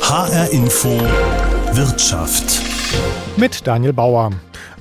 HR 0.00 0.52
Info 0.52 0.90
Wirtschaft. 1.72 2.62
Mit 3.36 3.66
Daniel 3.66 3.92
Bauer. 3.92 4.30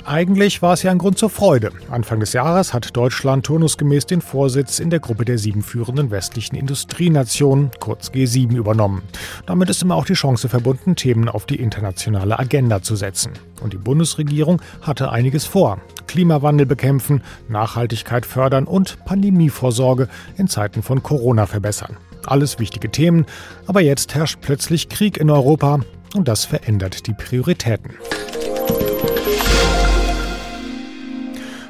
Eigentlich 0.05 0.61
war 0.61 0.73
es 0.73 0.83
ja 0.83 0.91
ein 0.91 0.99
Grund 0.99 1.17
zur 1.17 1.31
Freude. 1.31 1.71
Anfang 1.89 2.19
des 2.19 2.33
Jahres 2.33 2.71
hat 2.71 2.95
Deutschland 2.95 3.47
turnusgemäß 3.47 4.05
den 4.05 4.21
Vorsitz 4.21 4.77
in 4.77 4.91
der 4.91 4.99
Gruppe 4.99 5.25
der 5.25 5.39
sieben 5.39 5.63
führenden 5.63 6.11
westlichen 6.11 6.55
Industrienationen, 6.55 7.71
kurz 7.79 8.09
G7, 8.09 8.55
übernommen. 8.55 9.01
Damit 9.47 9.71
ist 9.71 9.81
immer 9.81 9.95
auch 9.95 10.05
die 10.05 10.13
Chance 10.13 10.49
verbunden, 10.49 10.95
Themen 10.95 11.29
auf 11.29 11.47
die 11.47 11.59
internationale 11.59 12.37
Agenda 12.37 12.83
zu 12.83 12.95
setzen. 12.95 13.31
Und 13.63 13.73
die 13.73 13.77
Bundesregierung 13.77 14.61
hatte 14.81 15.11
einiges 15.11 15.45
vor. 15.45 15.79
Klimawandel 16.05 16.67
bekämpfen, 16.67 17.23
Nachhaltigkeit 17.47 18.27
fördern 18.27 18.65
und 18.65 19.03
Pandemievorsorge 19.05 20.09
in 20.37 20.47
Zeiten 20.47 20.83
von 20.83 21.01
Corona 21.01 21.47
verbessern. 21.47 21.97
Alles 22.25 22.59
wichtige 22.59 22.89
Themen, 22.89 23.25
aber 23.67 23.81
jetzt 23.81 24.15
herrscht 24.15 24.39
plötzlich 24.41 24.89
Krieg 24.89 25.17
in 25.17 25.29
Europa 25.29 25.79
und 26.15 26.27
das 26.27 26.45
verändert 26.45 27.07
die 27.07 27.13
Prioritäten. 27.13 27.91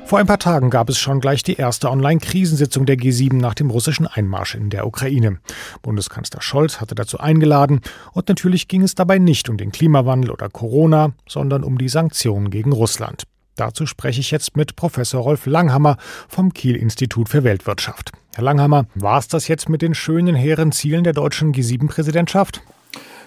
Vor 0.05 0.19
ein 0.19 0.27
paar 0.27 0.37
Tagen 0.37 0.69
gab 0.69 0.89
es 0.89 0.99
schon 0.99 1.21
gleich 1.21 1.41
die 1.41 1.55
erste 1.55 1.89
Online-Krisensitzung 1.89 2.85
der 2.85 2.97
G7 2.97 3.33
nach 3.33 3.55
dem 3.55 3.71
russischen 3.71 4.05
Einmarsch 4.05 4.53
in 4.53 4.69
der 4.69 4.85
Ukraine. 4.85 5.39
Bundeskanzler 5.81 6.39
Scholz 6.39 6.79
hatte 6.79 6.93
dazu 6.93 7.19
eingeladen 7.19 7.81
und 8.11 8.29
natürlich 8.29 8.67
ging 8.67 8.83
es 8.83 8.93
dabei 8.93 9.17
nicht 9.17 9.49
um 9.49 9.57
den 9.57 9.71
Klimawandel 9.71 10.29
oder 10.29 10.49
Corona, 10.49 11.13
sondern 11.27 11.63
um 11.63 11.79
die 11.79 11.89
Sanktionen 11.89 12.51
gegen 12.51 12.73
Russland. 12.73 13.23
Dazu 13.55 13.87
spreche 13.87 14.19
ich 14.19 14.29
jetzt 14.29 14.55
mit 14.55 14.75
Professor 14.75 15.23
Rolf 15.23 15.47
Langhammer 15.47 15.97
vom 16.27 16.53
Kiel 16.53 16.75
Institut 16.75 17.29
für 17.29 17.43
Weltwirtschaft. 17.43 18.11
Herr 18.35 18.43
Langhammer, 18.43 18.87
war 18.95 19.19
es 19.19 19.27
das 19.27 19.47
jetzt 19.47 19.69
mit 19.69 19.83
den 19.83 19.93
schönen, 19.93 20.33
hehren 20.33 20.71
Zielen 20.71 21.03
der 21.03 21.13
deutschen 21.13 21.53
G7-Präsidentschaft? 21.53 22.61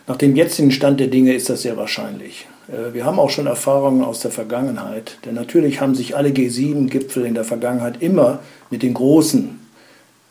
Nach 0.08 0.16
dem 0.16 0.34
jetzigen 0.34 0.72
Stand 0.72 0.98
der 0.98 1.06
Dinge 1.06 1.32
ist 1.32 1.48
das 1.48 1.62
sehr 1.62 1.76
wahrscheinlich. 1.76 2.48
Äh, 2.68 2.92
wir 2.92 3.04
haben 3.04 3.20
auch 3.20 3.30
schon 3.30 3.46
Erfahrungen 3.46 4.04
aus 4.04 4.20
der 4.20 4.32
Vergangenheit, 4.32 5.18
denn 5.24 5.34
natürlich 5.34 5.80
haben 5.80 5.94
sich 5.94 6.16
alle 6.16 6.30
G7-Gipfel 6.30 7.24
in 7.24 7.34
der 7.34 7.44
Vergangenheit 7.44 8.02
immer 8.02 8.40
mit 8.70 8.82
den 8.82 8.94
großen, 8.94 9.60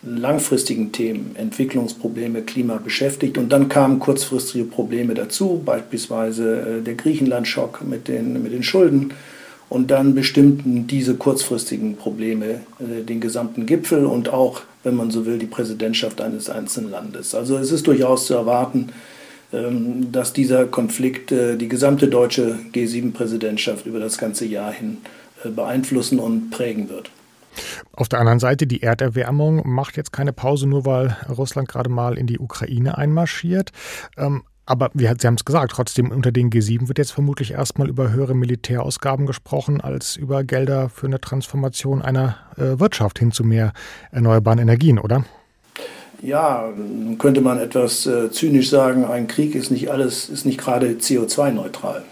langfristigen 0.04 0.92
Themen, 0.92 1.36
Entwicklungsprobleme, 1.36 2.42
Klima 2.42 2.76
beschäftigt 2.76 3.38
und 3.38 3.50
dann 3.54 3.70
kamen 3.70 4.00
kurzfristige 4.00 4.66
Probleme 4.66 5.14
dazu, 5.14 5.62
beispielsweise 5.64 6.80
äh, 6.80 6.82
der 6.82 6.96
Griechenland-Schock 6.96 7.82
mit 7.88 8.10
den, 8.10 8.44
mit 8.44 8.52
den 8.52 8.64
Schulden 8.64 9.14
und 9.70 9.92
dann 9.92 10.16
bestimmten 10.16 10.88
diese 10.88 11.16
kurzfristigen 11.16 11.96
Probleme 11.96 12.62
äh, 12.80 13.04
den 13.04 13.20
gesamten 13.20 13.66
Gipfel 13.66 14.06
und 14.06 14.30
auch, 14.30 14.62
wenn 14.84 14.96
man 14.96 15.12
so 15.12 15.26
will, 15.26 15.40
die 15.40 15.48
Präsidentschaft 15.48 16.22
eines 16.22 16.50
einzelnen 16.50 16.92
Landes. 16.92 17.36
Also 17.36 17.58
es 17.58 17.72
ist 17.72 17.88
durchaus 17.88 18.28
zu 18.28 18.36
erwarten, 18.36 18.90
ähm, 19.54 20.12
dass 20.12 20.34
dieser 20.34 20.66
Konflikt 20.66 21.32
äh, 21.32 21.58
die 21.58 21.68
gesamte 21.68 22.08
deutsche 22.08 22.60
G7-Präsidentschaft 22.74 23.86
über 23.86 24.00
das 24.00 24.18
ganze 24.18 24.46
Jahr 24.46 24.72
hin 24.72 24.98
äh, 25.44 25.50
beeinflussen 25.50 26.20
und 26.20 26.50
prägen 26.50 26.90
wird. 26.90 27.10
Auf 27.94 28.10
der 28.10 28.20
anderen 28.20 28.40
Seite, 28.40 28.68
die 28.68 28.82
Erderwärmung 28.82 29.62
macht 29.66 29.98
jetzt 29.98 30.12
keine 30.12 30.34
Pause, 30.34 30.68
nur 30.68 30.86
weil 30.86 31.16
Russland 31.30 31.70
gerade 31.70 31.90
mal 31.90 32.18
in 32.18 32.28
die 32.28 32.40
Ukraine 32.40 32.98
einmarschiert. 32.98 33.72
Ähm, 34.18 34.44
aber 34.66 34.90
wie 34.94 35.08
Sie 35.20 35.28
haben 35.28 35.36
es 35.36 35.46
gesagt, 35.46 35.72
trotzdem 35.72 36.12
unter 36.12 36.32
den 36.32 36.50
G7 36.50 36.88
wird 36.88 36.98
jetzt 36.98 37.12
vermutlich 37.12 37.52
erstmal 37.52 37.90
über 37.90 38.12
höhere 38.12 38.34
Militärausgaben 38.34 39.26
gesprochen, 39.26 39.82
als 39.82 40.16
über 40.16 40.44
Gelder 40.44 40.90
für 40.90 41.08
eine 41.08 41.22
Transformation 41.22 42.02
einer 42.02 42.38
äh, 42.58 42.80
Wirtschaft 42.80 43.20
hin 43.20 43.32
zu 43.32 43.44
mehr 43.44 43.74
erneuerbaren 44.12 44.60
Energien, 44.60 45.00
oder? 45.00 45.24
Ja, 46.22 46.74
könnte 47.20 47.42
man 47.42 47.60
etwas 47.60 48.08
äh, 48.08 48.32
zynisch 48.32 48.70
sagen, 48.70 49.06
ein 49.06 49.28
Krieg 49.28 49.54
ist 49.54 49.70
nicht 49.70 49.92
alles, 49.92 50.30
ist 50.30 50.46
nicht 50.46 50.60
gerade 50.60 50.88
CO2-neutral. 50.94 52.04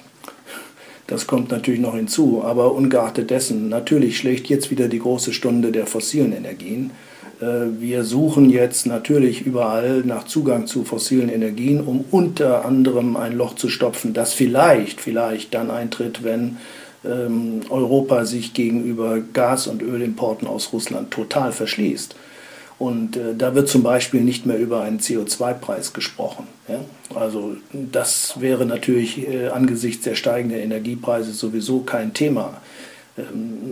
Das 1.08 1.28
kommt 1.28 1.52
natürlich 1.52 1.80
noch 1.80 1.96
hinzu, 1.96 2.44
aber 2.46 2.74
ungeachtet 2.74 3.30
dessen, 3.30 3.70
natürlich 3.70 4.18
schlägt 4.18 4.48
jetzt 4.48 4.72
wieder 4.72 4.88
die 4.88 5.00
große 5.00 5.34
Stunde 5.34 5.72
der 5.72 5.86
fossilen 5.86 6.34
Energien. 6.34 6.92
Äh, 7.44 7.82
wir 7.82 8.04
suchen 8.04 8.50
jetzt 8.50 8.86
natürlich 8.86 9.46
überall 9.46 10.02
nach 10.06 10.26
Zugang 10.26 10.68
zu 10.68 10.84
fossilen 10.84 11.30
Energien, 11.30 11.82
um 11.82 12.06
unter 12.12 12.66
anderem 12.66 13.18
ein 13.18 13.34
Loch 13.34 13.56
zu 13.56 13.70
stopfen, 13.70 14.14
das 14.14 14.34
vielleicht, 14.34 15.02
vielleicht 15.02 15.54
dann 15.54 15.70
eintritt, 15.70 16.24
wenn 16.24 16.58
ähm, 17.06 17.62
Europa 17.70 18.26
sich 18.26 18.54
gegenüber 18.54 19.20
Gas- 19.20 19.68
und 19.68 19.82
Ölimporten 19.82 20.48
aus 20.48 20.72
Russland 20.72 21.12
total 21.12 21.52
verschließt. 21.52 22.16
Und 22.80 23.18
äh, 23.18 23.36
da 23.38 23.56
wird 23.56 23.70
zum 23.70 23.84
Beispiel 23.84 24.22
nicht 24.22 24.46
mehr 24.46 24.58
über 24.58 24.82
einen 24.82 25.00
CO2-Preis 25.00 25.94
gesprochen. 25.94 26.48
Also 27.14 27.58
das 27.72 28.40
wäre 28.40 28.66
natürlich 28.66 29.28
äh, 29.28 29.50
angesichts 29.50 30.04
der 30.04 30.16
steigenden 30.16 30.60
Energiepreise 30.60 31.34
sowieso 31.34 31.82
kein 31.82 32.14
Thema. 32.14 32.62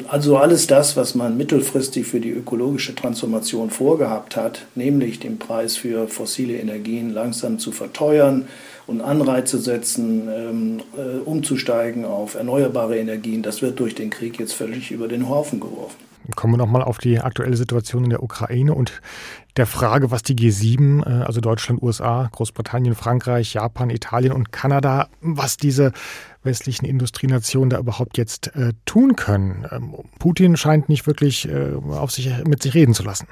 Also 0.08 0.38
alles 0.38 0.68
das, 0.68 0.96
was 0.96 1.16
man 1.16 1.36
mittelfristig 1.36 2.06
für 2.06 2.20
die 2.20 2.30
ökologische 2.30 2.94
Transformation 2.94 3.72
vorgehabt 3.72 4.36
hat, 4.36 4.68
nämlich 4.76 5.20
den 5.20 5.40
Preis 5.40 5.76
für 5.76 6.08
fossile 6.08 6.58
Energien 6.58 7.12
langsam 7.12 7.58
zu 7.58 7.72
verteuern 7.72 8.48
und 8.86 9.02
Anreize 9.02 9.58
setzen, 9.58 10.28
ähm, 10.30 10.82
äh, 10.96 11.20
umzusteigen 11.20 12.06
auf 12.06 12.36
erneuerbare 12.36 13.00
Energien, 13.00 13.42
das 13.42 13.64
wird 13.64 13.80
durch 13.80 13.96
den 13.96 14.12
Krieg 14.12 14.40
jetzt 14.40 14.54
völlig 14.54 14.92
über 14.92 15.08
den 15.08 15.28
Haufen 15.28 15.60
geworfen. 15.60 16.11
Kommen 16.36 16.54
wir 16.54 16.58
nochmal 16.58 16.84
auf 16.84 16.98
die 16.98 17.20
aktuelle 17.20 17.58
Situation 17.58 18.04
in 18.04 18.10
der 18.10 18.24
Ukraine 18.24 18.74
und 18.74 19.02
der 19.58 19.66
Frage, 19.66 20.12
was 20.12 20.24
die 20.24 20.36
G7, 20.36 21.06
äh, 21.06 21.24
also 21.24 21.42
Deutschland, 21.42 21.82
USA, 21.82 22.30
Großbritannien, 22.32 22.96
Frankreich, 22.96 23.54
Japan, 23.54 23.90
Italien 23.90 24.34
und 24.34 24.52
Kanada, 24.52 25.10
was 25.22 25.58
diese 25.58 25.92
westlichen 26.44 26.86
Industrienationen 26.86 27.70
da 27.70 27.80
überhaupt 27.80 28.18
jetzt 28.18 28.56
äh, 28.56 28.74
tun 28.86 29.16
können. 29.16 29.66
Ähm, 29.72 29.96
Putin 30.20 30.58
scheint 30.58 30.90
nicht 30.90 31.06
wirklich 31.08 31.48
äh, 31.48 31.74
auf 31.90 32.12
sich, 32.12 32.32
mit 32.46 32.64
sich 32.64 32.74
reden 32.74 32.94
zu 32.94 33.04
lassen. 33.04 33.28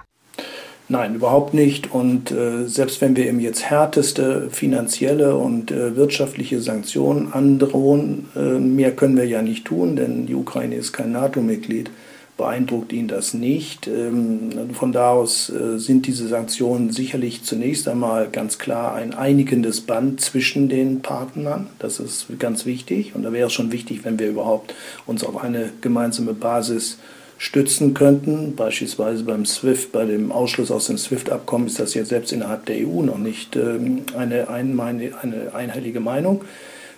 Nein, 0.91 1.13
überhaupt 1.13 1.53
nicht. 1.53 1.93
Und 1.93 2.31
äh, 2.31 2.65
selbst 2.65 2.99
wenn 2.99 3.15
wir 3.15 3.29
ihm 3.29 3.39
jetzt 3.39 3.63
härteste 3.69 4.49
finanzielle 4.49 5.35
und 5.35 5.69
äh, 5.69 5.95
wirtschaftliche 5.95 6.61
Sanktionen 6.61 7.31
androhen, 7.31 8.25
äh, 8.35 8.57
mehr 8.57 8.91
können 8.95 9.15
wir 9.15 9.27
ja 9.27 9.43
nicht 9.43 9.65
tun, 9.65 9.95
denn 9.95 10.25
die 10.25 10.33
Ukraine 10.33 10.75
ist 10.75 10.91
kein 10.91 11.11
NATO-Mitglied 11.11 11.91
beeindruckt 12.39 12.93
ihn 12.93 13.09
das 13.09 13.33
nicht. 13.33 13.85
Ähm, 13.85 14.73
von 14.73 14.93
da 14.93 15.11
aus 15.11 15.49
äh, 15.49 15.77
sind 15.77 16.07
diese 16.07 16.25
Sanktionen 16.27 16.89
sicherlich 16.89 17.43
zunächst 17.43 17.87
einmal 17.89 18.29
ganz 18.31 18.57
klar 18.57 18.95
ein 18.95 19.13
einigendes 19.13 19.81
Band 19.81 20.21
zwischen 20.21 20.69
den 20.69 21.01
Partnern. 21.01 21.67
Das 21.79 21.99
ist 21.99 22.27
ganz 22.39 22.65
wichtig. 22.65 23.13
Und 23.13 23.23
da 23.23 23.33
wäre 23.33 23.47
es 23.47 23.53
schon 23.53 23.73
wichtig, 23.73 24.05
wenn 24.05 24.17
wir 24.19 24.29
überhaupt 24.29 24.73
uns 25.05 25.25
auf 25.25 25.43
eine 25.43 25.71
gemeinsame 25.81 26.33
Basis 26.33 26.97
stützen 27.37 27.93
könnten. 27.93 28.55
Beispielsweise 28.55 29.25
beim 29.25 29.45
SWIFT, 29.45 29.91
bei 29.91 30.05
dem 30.05 30.31
Ausschluss 30.31 30.71
aus 30.71 30.87
dem 30.87 30.97
SWIFT-Abkommen 30.97 31.67
ist 31.67 31.77
das 31.77 31.93
jetzt 31.93 32.09
selbst 32.09 32.31
innerhalb 32.31 32.65
der 32.67 32.77
EU 32.87 33.01
noch 33.01 33.17
nicht 33.17 33.57
ähm, 33.57 34.03
eine, 34.17 34.47
eine 34.49 35.53
einhellige 35.53 35.99
Meinung. 35.99 36.45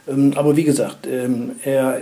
Ähm, 0.07 0.33
aber 0.35 0.55
wie 0.55 0.65
gesagt, 0.65 1.07
er 1.07 2.01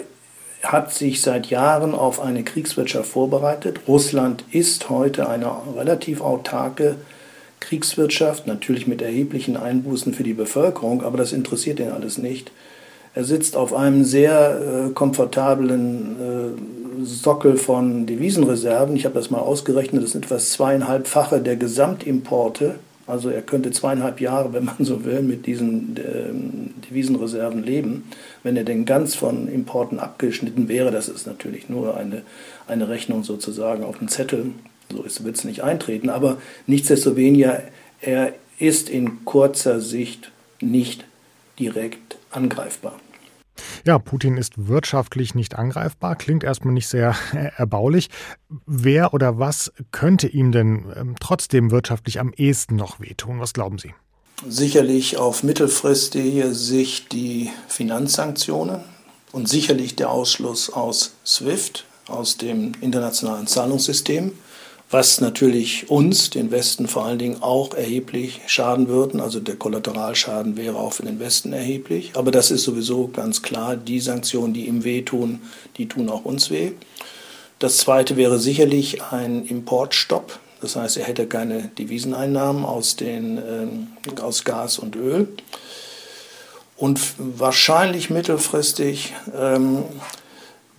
hat 0.64 0.94
sich 0.94 1.22
seit 1.22 1.48
Jahren 1.48 1.96
auf 1.96 2.20
eine 2.20 2.44
Kriegswirtschaft 2.44 3.10
vorbereitet. 3.10 3.82
Russland 3.88 4.44
ist 4.52 4.90
heute 4.90 5.30
eine 5.30 5.52
relativ 5.78 6.22
autarke 6.22 6.96
Kriegswirtschaft, 7.60 8.48
natürlich 8.48 8.88
mit 8.88 9.02
erheblichen 9.02 9.58
Einbußen 9.58 10.14
für 10.14 10.24
die 10.24 10.34
Bevölkerung, 10.34 11.04
aber 11.04 11.18
das 11.18 11.34
interessiert 11.34 11.80
ihn 11.80 11.92
alles 11.92 12.18
nicht. 12.18 12.52
Er 13.16 13.24
sitzt 13.24 13.56
auf 13.56 13.74
einem 13.74 14.04
sehr 14.04 14.88
äh, 14.88 14.90
komfortablen 14.92 16.16
äh, 17.00 17.06
Sockel 17.06 17.58
von 17.58 18.06
Devisenreserven. 18.06 18.96
Ich 18.96 19.06
habe 19.06 19.16
das 19.16 19.30
mal 19.30 19.40
ausgerechnet, 19.40 20.04
das 20.04 20.12
sind 20.12 20.26
etwas 20.26 20.52
zweieinhalbfache 20.52 21.42
der 21.42 21.56
Gesamtimporte 21.56 22.76
also 23.10 23.30
er 23.30 23.42
könnte 23.42 23.72
zweieinhalb 23.72 24.22
Jahre, 24.22 24.54
wenn 24.54 24.66
man 24.66 24.76
so 24.80 25.04
will, 25.04 25.24
mit 25.24 25.48
diesen 25.48 25.96
ähm, 25.98 26.74
Devisenreserven 26.88 27.64
leben. 27.64 28.04
Wenn 28.44 28.56
er 28.56 28.64
denn 28.64 28.86
ganz 28.86 29.16
von 29.16 29.48
Importen 29.48 30.00
abgeschnitten 30.00 30.68
wäre, 30.68 30.92
das 30.92 31.10
ist 31.10 31.26
natürlich 31.26 31.70
nur 31.70 31.98
eine, 31.98 32.22
eine 32.68 32.88
Rechnung 32.88 33.24
sozusagen 33.24 33.84
auf 33.84 33.98
dem 33.98 34.10
Zettel, 34.10 34.52
so 34.92 35.26
wird 35.26 35.36
es 35.38 35.44
nicht 35.44 35.64
eintreten. 35.64 36.10
Aber 36.10 36.38
nichtsdestoweniger, 36.68 37.64
er 38.02 38.34
ist 38.60 38.90
in 38.90 39.26
kurzer 39.26 39.80
Sicht 39.80 40.32
nicht 40.62 41.06
direkt 41.58 42.18
angreifbar. 42.30 43.00
Ja, 43.86 44.00
Putin 44.00 44.38
ist 44.38 44.68
wirtschaftlich 44.68 45.36
nicht 45.36 45.56
angreifbar, 45.56 46.16
klingt 46.16 46.44
erstmal 46.44 46.74
nicht 46.74 46.88
sehr 46.88 47.16
erbaulich. 47.58 48.10
Wer 48.66 49.14
oder 49.14 49.40
was 49.40 49.72
könnte 49.92 50.28
ihm 50.28 50.52
denn 50.52 50.86
ähm, 50.96 51.16
trotzdem 51.20 51.72
wirtschaftlich 51.72 52.20
am 52.20 52.34
ehesten 52.36 52.76
noch 52.76 53.00
wehtun? 53.00 53.40
Was 53.40 53.54
glauben 53.54 53.78
Sie? 53.78 53.94
Sicherlich 54.48 55.18
auf 55.18 55.44
mittelfristige 55.44 56.54
Sicht 56.54 57.12
die 57.12 57.50
Finanzsanktionen 57.68 58.82
und 59.32 59.50
sicherlich 59.50 59.96
der 59.96 60.10
Ausschluss 60.10 60.72
aus 60.72 61.14
SWIFT, 61.26 61.86
aus 62.08 62.38
dem 62.38 62.72
internationalen 62.82 63.48
Zahlungssystem 63.48 64.32
was 64.92 65.22
natürlich 65.22 65.90
uns, 65.90 66.32
den 66.32 66.50
Westen 66.50 66.88
vor 66.88 67.06
allen 67.06 67.20
Dingen 67.20 67.44
auch 67.44 67.76
erheblich 67.76 68.42
schaden 68.48 68.88
würden. 68.88 69.20
Also 69.20 69.40
der 69.40 69.56
Kollateralschaden 69.56 70.58
wäre 70.58 70.78
auch 70.78 70.94
für 70.94 71.04
den 71.04 71.20
Westen 71.20 71.54
erheblich. 71.54 72.14
Aber 72.16 72.32
das 72.32 72.50
ist 72.50 72.64
sowieso 72.64 73.08
ganz 73.08 73.44
klar, 73.44 73.76
die 73.76 74.00
Sanktionen, 74.00 74.54
die 74.54 74.68
ihm 74.68 74.84
wehtun, 74.84 75.42
die 75.78 75.88
tun 75.88 76.10
auch 76.10 76.26
uns 76.26 76.50
weh. 76.50 76.72
Das 77.60 77.78
Zweite 77.78 78.18
wäre 78.18 78.40
sicherlich 78.40 79.04
ein 79.04 79.46
Importstopp. 79.46 80.40
Das 80.62 80.76
heißt, 80.76 80.98
er 80.98 81.06
hätte 81.06 81.28
keine 81.28 81.70
Deviseneinnahmen 81.78 82.66
aus, 82.66 82.96
den, 82.96 83.38
äh, 83.38 84.22
aus 84.22 84.44
Gas 84.44 84.80
und 84.80 84.96
Öl. 84.96 85.28
Und 86.78 87.00
wahrscheinlich 87.18 88.10
mittelfristig 88.10 89.14
ähm, 89.38 89.84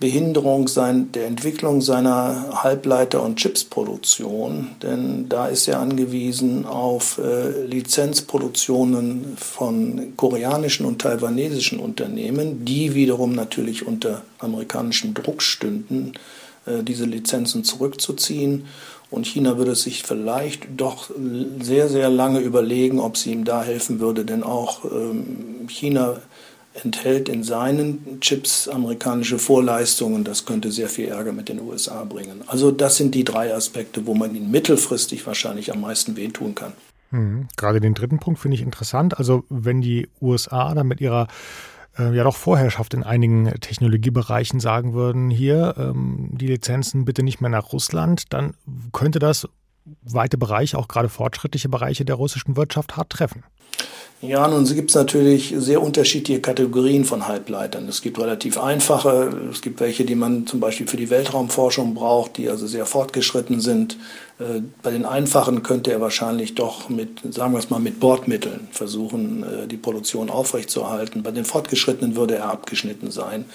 Behinderung 0.01 0.67
sein, 0.67 1.11
der 1.11 1.27
Entwicklung 1.27 1.79
seiner 1.79 2.63
Halbleiter- 2.63 3.21
und 3.21 3.37
Chipsproduktion, 3.37 4.69
denn 4.81 5.29
da 5.29 5.45
ist 5.45 5.67
er 5.67 5.79
angewiesen 5.79 6.65
auf 6.65 7.19
äh, 7.19 7.65
Lizenzproduktionen 7.67 9.37
von 9.37 10.13
koreanischen 10.17 10.87
und 10.87 11.03
taiwanesischen 11.03 11.79
Unternehmen, 11.79 12.65
die 12.65 12.95
wiederum 12.95 13.33
natürlich 13.33 13.85
unter 13.85 14.23
amerikanischem 14.39 15.13
Druck 15.13 15.43
stünden, 15.43 16.13
äh, 16.65 16.81
diese 16.81 17.05
Lizenzen 17.05 17.63
zurückzuziehen. 17.63 18.65
Und 19.11 19.27
China 19.27 19.59
würde 19.59 19.75
sich 19.75 20.01
vielleicht 20.01 20.67
doch 20.77 21.11
sehr, 21.61 21.89
sehr 21.89 22.09
lange 22.09 22.39
überlegen, 22.39 22.99
ob 22.99 23.17
sie 23.17 23.33
ihm 23.33 23.45
da 23.45 23.61
helfen 23.61 23.99
würde, 23.99 24.25
denn 24.25 24.41
auch 24.41 24.83
ähm, 24.85 25.67
China 25.67 26.17
enthält 26.73 27.29
in 27.29 27.43
seinen 27.43 28.19
Chips 28.21 28.67
amerikanische 28.67 29.39
Vorleistungen. 29.39 30.23
Das 30.23 30.45
könnte 30.45 30.71
sehr 30.71 30.89
viel 30.89 31.07
Ärger 31.09 31.33
mit 31.33 31.49
den 31.49 31.59
USA 31.61 32.03
bringen. 32.03 32.43
Also 32.47 32.71
das 32.71 32.95
sind 32.97 33.13
die 33.13 33.23
drei 33.23 33.53
Aspekte, 33.53 34.05
wo 34.07 34.13
man 34.13 34.35
ihn 34.35 34.49
mittelfristig 34.51 35.25
wahrscheinlich 35.27 35.71
am 35.73 35.81
meisten 35.81 36.15
wehtun 36.15 36.55
kann. 36.55 36.73
Mhm. 37.11 37.47
Gerade 37.57 37.81
den 37.81 37.93
dritten 37.93 38.19
Punkt 38.19 38.39
finde 38.39 38.55
ich 38.55 38.61
interessant. 38.61 39.17
Also 39.17 39.43
wenn 39.49 39.81
die 39.81 40.09
USA 40.21 40.73
dann 40.73 40.87
mit 40.87 41.01
ihrer 41.01 41.27
äh, 41.97 42.15
ja 42.15 42.23
doch 42.23 42.35
Vorherrschaft 42.35 42.93
in 42.93 43.03
einigen 43.03 43.51
Technologiebereichen 43.59 44.59
sagen 44.59 44.93
würden, 44.93 45.29
hier 45.29 45.75
ähm, 45.77 46.29
die 46.31 46.47
Lizenzen 46.47 47.05
bitte 47.05 47.23
nicht 47.23 47.41
mehr 47.41 47.49
nach 47.49 47.73
Russland, 47.73 48.33
dann 48.33 48.53
könnte 48.93 49.19
das 49.19 49.47
weite 50.03 50.37
Bereiche, 50.37 50.77
auch 50.77 50.87
gerade 50.87 51.09
fortschrittliche 51.09 51.69
Bereiche 51.69 52.05
der 52.05 52.15
russischen 52.15 52.55
Wirtschaft 52.55 52.97
hart 52.97 53.09
treffen. 53.09 53.43
Ja, 54.21 54.47
nun 54.47 54.65
gibt 54.65 54.91
es 54.91 54.95
natürlich 54.95 55.51
sehr 55.57 55.81
unterschiedliche 55.81 56.41
Kategorien 56.41 57.05
von 57.05 57.27
Halbleitern. 57.27 57.87
Es 57.87 58.03
gibt 58.03 58.19
relativ 58.19 58.59
einfache, 58.59 59.31
es 59.51 59.63
gibt 59.63 59.79
welche, 59.79 60.05
die 60.05 60.13
man 60.13 60.45
zum 60.45 60.59
Beispiel 60.59 60.85
für 60.85 60.97
die 60.97 61.09
Weltraumforschung 61.09 61.95
braucht, 61.95 62.37
die 62.37 62.47
also 62.47 62.67
sehr 62.67 62.85
fortgeschritten 62.85 63.59
sind. 63.61 63.97
Äh, 64.37 64.61
bei 64.83 64.91
den 64.91 65.05
einfachen 65.05 65.63
könnte 65.63 65.91
er 65.91 66.01
wahrscheinlich 66.01 66.53
doch 66.53 66.87
mit, 66.87 67.21
sagen 67.33 67.53
wir 67.53 67.57
es 67.57 67.71
mal, 67.71 67.79
mit 67.79 67.99
Bordmitteln 67.99 68.67
versuchen, 68.71 69.41
äh, 69.41 69.67
die 69.67 69.77
Produktion 69.77 70.29
aufrechtzuerhalten. 70.29 71.23
Bei 71.23 71.31
den 71.31 71.45
fortgeschrittenen 71.45 72.15
würde 72.15 72.35
er 72.35 72.51
abgeschnitten 72.51 73.09
sein. 73.09 73.45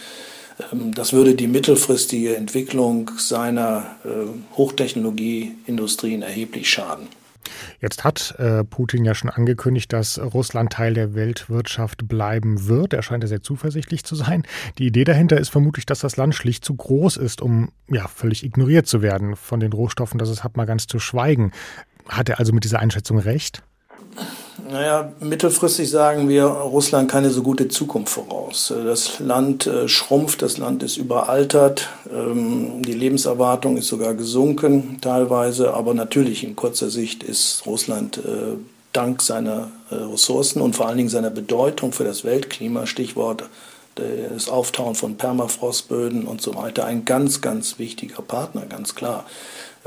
Ähm, 0.72 0.94
das 0.94 1.12
würde 1.12 1.34
die 1.34 1.46
mittelfristige 1.46 2.36
Entwicklung 2.36 3.10
seiner 3.18 3.96
äh, 4.04 4.56
Hochtechnologieindustrien 4.56 6.22
erheblich 6.22 6.70
schaden. 6.70 7.08
Jetzt 7.80 8.04
hat 8.04 8.34
äh, 8.38 8.64
Putin 8.64 9.04
ja 9.04 9.14
schon 9.14 9.30
angekündigt, 9.30 9.92
dass 9.92 10.18
Russland 10.18 10.72
Teil 10.72 10.94
der 10.94 11.14
Weltwirtschaft 11.14 12.08
bleiben 12.08 12.66
wird. 12.66 12.92
Er 12.92 13.02
scheint 13.02 13.22
ja 13.22 13.28
sehr 13.28 13.42
zuversichtlich 13.42 14.04
zu 14.04 14.16
sein. 14.16 14.42
Die 14.78 14.86
Idee 14.86 15.04
dahinter 15.04 15.38
ist 15.38 15.50
vermutlich, 15.50 15.86
dass 15.86 16.00
das 16.00 16.16
Land 16.16 16.34
schlicht 16.34 16.64
zu 16.64 16.74
groß 16.74 17.16
ist, 17.16 17.40
um 17.40 17.70
ja 17.88 18.08
völlig 18.08 18.44
ignoriert 18.44 18.86
zu 18.86 19.02
werden 19.02 19.36
von 19.36 19.60
den 19.60 19.72
Rohstoffen, 19.72 20.18
das 20.18 20.28
es 20.28 20.42
hat, 20.42 20.56
mal 20.56 20.66
ganz 20.66 20.86
zu 20.86 20.98
schweigen. 20.98 21.52
Hat 22.08 22.28
er 22.28 22.38
also 22.38 22.52
mit 22.52 22.64
dieser 22.64 22.80
Einschätzung 22.80 23.18
recht? 23.18 23.62
Naja, 24.68 25.12
mittelfristig 25.20 25.88
sagen 25.90 26.28
wir, 26.28 26.44
Russland 26.44 27.10
keine 27.10 27.30
so 27.30 27.42
gute 27.42 27.68
Zukunft 27.68 28.12
voraus. 28.12 28.72
Das 28.84 29.20
Land 29.20 29.66
äh, 29.66 29.86
schrumpft, 29.86 30.42
das 30.42 30.58
Land 30.58 30.82
ist 30.82 30.96
überaltert, 30.96 31.88
ähm, 32.12 32.82
die 32.82 32.92
Lebenserwartung 32.92 33.76
ist 33.76 33.86
sogar 33.86 34.14
gesunken 34.14 34.98
teilweise, 35.00 35.74
aber 35.74 35.94
natürlich 35.94 36.42
in 36.42 36.56
kurzer 36.56 36.90
Sicht 36.90 37.22
ist 37.22 37.64
Russland 37.66 38.18
äh, 38.18 38.56
dank 38.92 39.22
seiner 39.22 39.70
äh, 39.90 39.94
Ressourcen 39.94 40.60
und 40.60 40.74
vor 40.74 40.88
allen 40.88 40.96
Dingen 40.96 41.10
seiner 41.10 41.30
Bedeutung 41.30 41.92
für 41.92 42.04
das 42.04 42.24
Weltklima, 42.24 42.86
Stichwort 42.86 43.44
das 44.30 44.50
Auftauen 44.50 44.94
von 44.94 45.16
Permafrostböden 45.16 46.26
und 46.26 46.42
so 46.42 46.54
weiter, 46.54 46.84
ein 46.84 47.06
ganz, 47.06 47.40
ganz 47.40 47.78
wichtiger 47.78 48.20
Partner, 48.20 48.66
ganz 48.66 48.94
klar. 48.94 49.24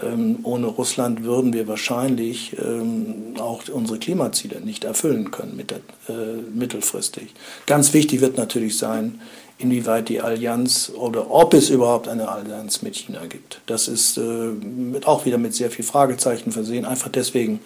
Ähm, 0.01 0.39
ohne 0.43 0.67
Russland 0.67 1.23
würden 1.23 1.53
wir 1.53 1.67
wahrscheinlich 1.67 2.55
ähm, 2.59 3.35
auch 3.39 3.63
unsere 3.69 3.99
Klimaziele 3.99 4.61
nicht 4.61 4.83
erfüllen 4.83 5.31
können 5.31 5.55
mit 5.55 5.71
der, 5.71 5.79
äh, 6.07 6.41
mittelfristig. 6.53 7.33
Ganz 7.65 7.93
wichtig 7.93 8.21
wird 8.21 8.37
natürlich 8.37 8.77
sein, 8.77 9.19
inwieweit 9.57 10.09
die 10.09 10.21
Allianz 10.21 10.91
oder 10.95 11.31
ob 11.31 11.53
es 11.53 11.69
überhaupt 11.69 12.07
eine 12.07 12.29
Allianz 12.29 12.81
mit 12.81 12.95
China 12.95 13.25
gibt. 13.27 13.61
Das 13.65 13.87
ist 13.87 14.17
äh, 14.17 14.21
mit, 14.21 15.05
auch 15.05 15.25
wieder 15.25 15.37
mit 15.37 15.53
sehr 15.53 15.69
viel 15.69 15.85
Fragezeichen 15.85 16.51
versehen, 16.51 16.85
einfach 16.85 17.09
deswegen, 17.09 17.59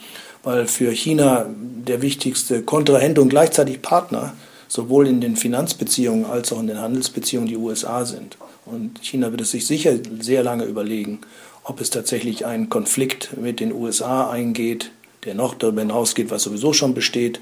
weil 0.44 0.68
für 0.68 0.91
China 0.91 1.45
der 1.56 2.01
wichtigste 2.01 2.63
Kontrahent 2.63 3.19
und 3.19 3.29
gleichzeitig 3.29 3.81
Partner 3.81 4.33
sowohl 4.68 5.07
in 5.07 5.21
den 5.21 5.36
Finanzbeziehungen 5.36 6.25
als 6.25 6.51
auch 6.51 6.59
in 6.59 6.68
den 6.68 6.81
Handelsbeziehungen 6.81 7.47
die 7.47 7.57
USA 7.57 8.06
sind. 8.06 8.38
Und 8.65 9.00
China 9.03 9.29
wird 9.29 9.41
es 9.41 9.51
sich 9.51 9.68
sicher 9.68 9.94
sehr 10.19 10.41
lange 10.41 10.63
überlegen, 10.63 11.19
ob 11.63 11.81
es 11.81 11.89
tatsächlich 11.89 12.45
einen 12.45 12.69
Konflikt 12.69 13.38
mit 13.38 13.60
den 13.60 13.74
USA 13.74 14.30
eingeht, 14.30 14.92
der 15.25 15.36
noch 15.36 15.54
darüber 15.56 15.81
hinausgeht, 15.81 16.31
was 16.31 16.44
sowieso 16.44 16.74
schon 16.74 16.94
besteht, 16.94 17.39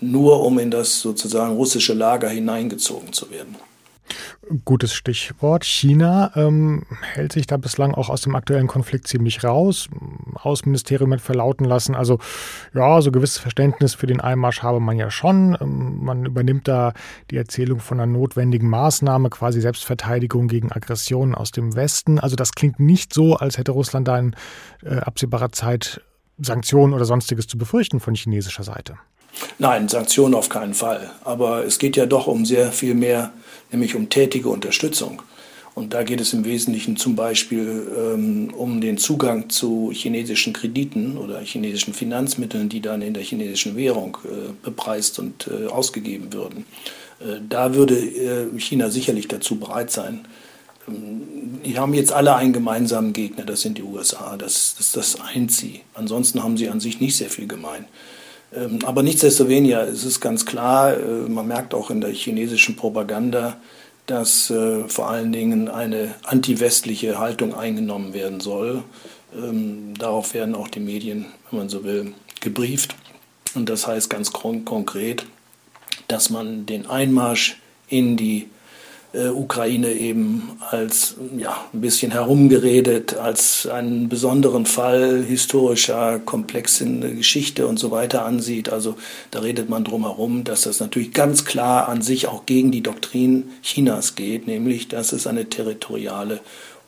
nur 0.00 0.44
um 0.44 0.58
in 0.58 0.70
das 0.70 1.00
sozusagen 1.00 1.54
russische 1.54 1.94
Lager 1.94 2.28
hineingezogen 2.28 3.12
zu 3.12 3.30
werden. 3.30 3.56
Gutes 4.64 4.92
Stichwort. 4.92 5.64
China 5.64 6.30
ähm, 6.34 6.84
hält 7.00 7.32
sich 7.32 7.46
da 7.46 7.56
bislang 7.56 7.94
auch 7.94 8.08
aus 8.08 8.22
dem 8.22 8.34
aktuellen 8.34 8.66
Konflikt 8.66 9.06
ziemlich 9.06 9.44
raus. 9.44 9.88
Außenministerium 10.34 11.12
hat 11.12 11.20
verlauten 11.20 11.64
lassen. 11.64 11.94
Also 11.94 12.18
ja, 12.74 13.00
so 13.00 13.10
gewisses 13.10 13.38
Verständnis 13.38 13.94
für 13.94 14.06
den 14.06 14.20
Einmarsch 14.20 14.62
habe 14.62 14.80
man 14.80 14.98
ja 14.98 15.10
schon. 15.10 15.56
Ähm, 15.60 16.04
man 16.04 16.26
übernimmt 16.26 16.68
da 16.68 16.92
die 17.30 17.36
Erzählung 17.36 17.80
von 17.80 18.00
einer 18.00 18.12
notwendigen 18.12 18.68
Maßnahme, 18.68 19.30
quasi 19.30 19.60
Selbstverteidigung 19.60 20.48
gegen 20.48 20.72
Aggressionen 20.72 21.34
aus 21.34 21.50
dem 21.50 21.74
Westen. 21.74 22.18
Also 22.18 22.36
das 22.36 22.52
klingt 22.52 22.80
nicht 22.80 23.14
so, 23.14 23.36
als 23.36 23.58
hätte 23.58 23.72
Russland 23.72 24.08
da 24.08 24.18
in 24.18 24.36
äh, 24.84 24.96
absehbarer 24.96 25.52
Zeit 25.52 26.00
Sanktionen 26.38 26.94
oder 26.94 27.04
sonstiges 27.04 27.46
zu 27.46 27.58
befürchten 27.58 28.00
von 28.00 28.14
chinesischer 28.14 28.64
Seite. 28.64 28.98
Nein, 29.58 29.88
Sanktionen 29.88 30.34
auf 30.34 30.48
keinen 30.48 30.74
Fall. 30.74 31.10
Aber 31.24 31.64
es 31.64 31.78
geht 31.78 31.96
ja 31.96 32.06
doch 32.06 32.26
um 32.26 32.44
sehr 32.44 32.72
viel 32.72 32.94
mehr, 32.94 33.32
nämlich 33.72 33.94
um 33.94 34.08
tätige 34.08 34.48
Unterstützung. 34.48 35.22
Und 35.74 35.94
da 35.94 36.02
geht 36.02 36.20
es 36.20 36.34
im 36.34 36.44
Wesentlichen 36.44 36.96
zum 36.98 37.16
Beispiel 37.16 37.86
ähm, 37.96 38.52
um 38.54 38.82
den 38.82 38.98
Zugang 38.98 39.48
zu 39.48 39.90
chinesischen 39.92 40.52
Krediten 40.52 41.16
oder 41.16 41.40
chinesischen 41.40 41.94
Finanzmitteln, 41.94 42.68
die 42.68 42.80
dann 42.80 43.00
in 43.00 43.14
der 43.14 43.22
chinesischen 43.22 43.74
Währung 43.74 44.18
äh, 44.24 44.52
bepreist 44.62 45.18
und 45.18 45.48
äh, 45.48 45.68
ausgegeben 45.68 46.32
würden. 46.32 46.66
Äh, 47.20 47.40
da 47.48 47.74
würde 47.74 47.98
äh, 47.98 48.58
China 48.58 48.90
sicherlich 48.90 49.28
dazu 49.28 49.56
bereit 49.58 49.90
sein. 49.90 50.26
Ähm, 50.86 51.22
die 51.64 51.78
haben 51.78 51.94
jetzt 51.94 52.12
alle 52.12 52.36
einen 52.36 52.52
gemeinsamen 52.52 53.14
Gegner, 53.14 53.44
das 53.44 53.62
sind 53.62 53.78
die 53.78 53.82
USA. 53.82 54.36
Das, 54.36 54.74
das, 54.76 54.92
das 54.92 55.20
eint 55.20 55.52
sie. 55.52 55.80
Ansonsten 55.94 56.42
haben 56.42 56.58
sie 56.58 56.68
an 56.68 56.80
sich 56.80 57.00
nicht 57.00 57.16
sehr 57.16 57.30
viel 57.30 57.48
gemein. 57.48 57.86
Ähm, 58.54 58.80
aber 58.84 59.02
nichtsdestoweniger, 59.02 59.86
es 59.88 60.04
ist 60.04 60.20
ganz 60.20 60.44
klar, 60.44 60.96
äh, 60.96 61.28
man 61.28 61.46
merkt 61.46 61.74
auch 61.74 61.90
in 61.90 62.00
der 62.00 62.10
chinesischen 62.12 62.76
Propaganda, 62.76 63.56
dass 64.06 64.50
äh, 64.50 64.88
vor 64.88 65.08
allen 65.10 65.32
Dingen 65.32 65.68
eine 65.68 66.14
antiwestliche 66.24 67.18
Haltung 67.18 67.54
eingenommen 67.54 68.14
werden 68.14 68.40
soll. 68.40 68.82
Ähm, 69.34 69.94
darauf 69.98 70.34
werden 70.34 70.54
auch 70.54 70.68
die 70.68 70.80
Medien, 70.80 71.26
wenn 71.50 71.60
man 71.60 71.68
so 71.68 71.84
will, 71.84 72.14
gebrieft. 72.40 72.94
Und 73.54 73.68
das 73.68 73.86
heißt 73.86 74.10
ganz 74.10 74.32
konkret, 74.32 75.26
dass 76.08 76.30
man 76.30 76.66
den 76.66 76.86
Einmarsch 76.86 77.60
in 77.88 78.16
die 78.16 78.48
äh, 79.12 79.28
Ukraine 79.28 79.92
eben 79.92 80.58
als 80.70 81.16
ja, 81.36 81.64
ein 81.72 81.80
bisschen 81.80 82.12
herumgeredet, 82.12 83.16
als 83.16 83.66
einen 83.66 84.08
besonderen 84.08 84.66
Fall 84.66 85.22
historischer, 85.22 86.18
komplexen 86.18 87.16
Geschichte 87.16 87.66
und 87.66 87.78
so 87.78 87.90
weiter 87.90 88.24
ansieht. 88.24 88.70
Also 88.70 88.96
da 89.30 89.40
redet 89.40 89.68
man 89.68 89.84
drum 89.84 90.04
herum, 90.04 90.44
dass 90.44 90.62
das 90.62 90.80
natürlich 90.80 91.12
ganz 91.12 91.44
klar 91.44 91.88
an 91.88 92.02
sich 92.02 92.28
auch 92.28 92.46
gegen 92.46 92.70
die 92.70 92.82
Doktrin 92.82 93.50
Chinas 93.62 94.14
geht, 94.14 94.46
nämlich 94.46 94.88
dass 94.88 95.12
es 95.12 95.26
eine 95.26 95.46
territoriale 95.46 96.40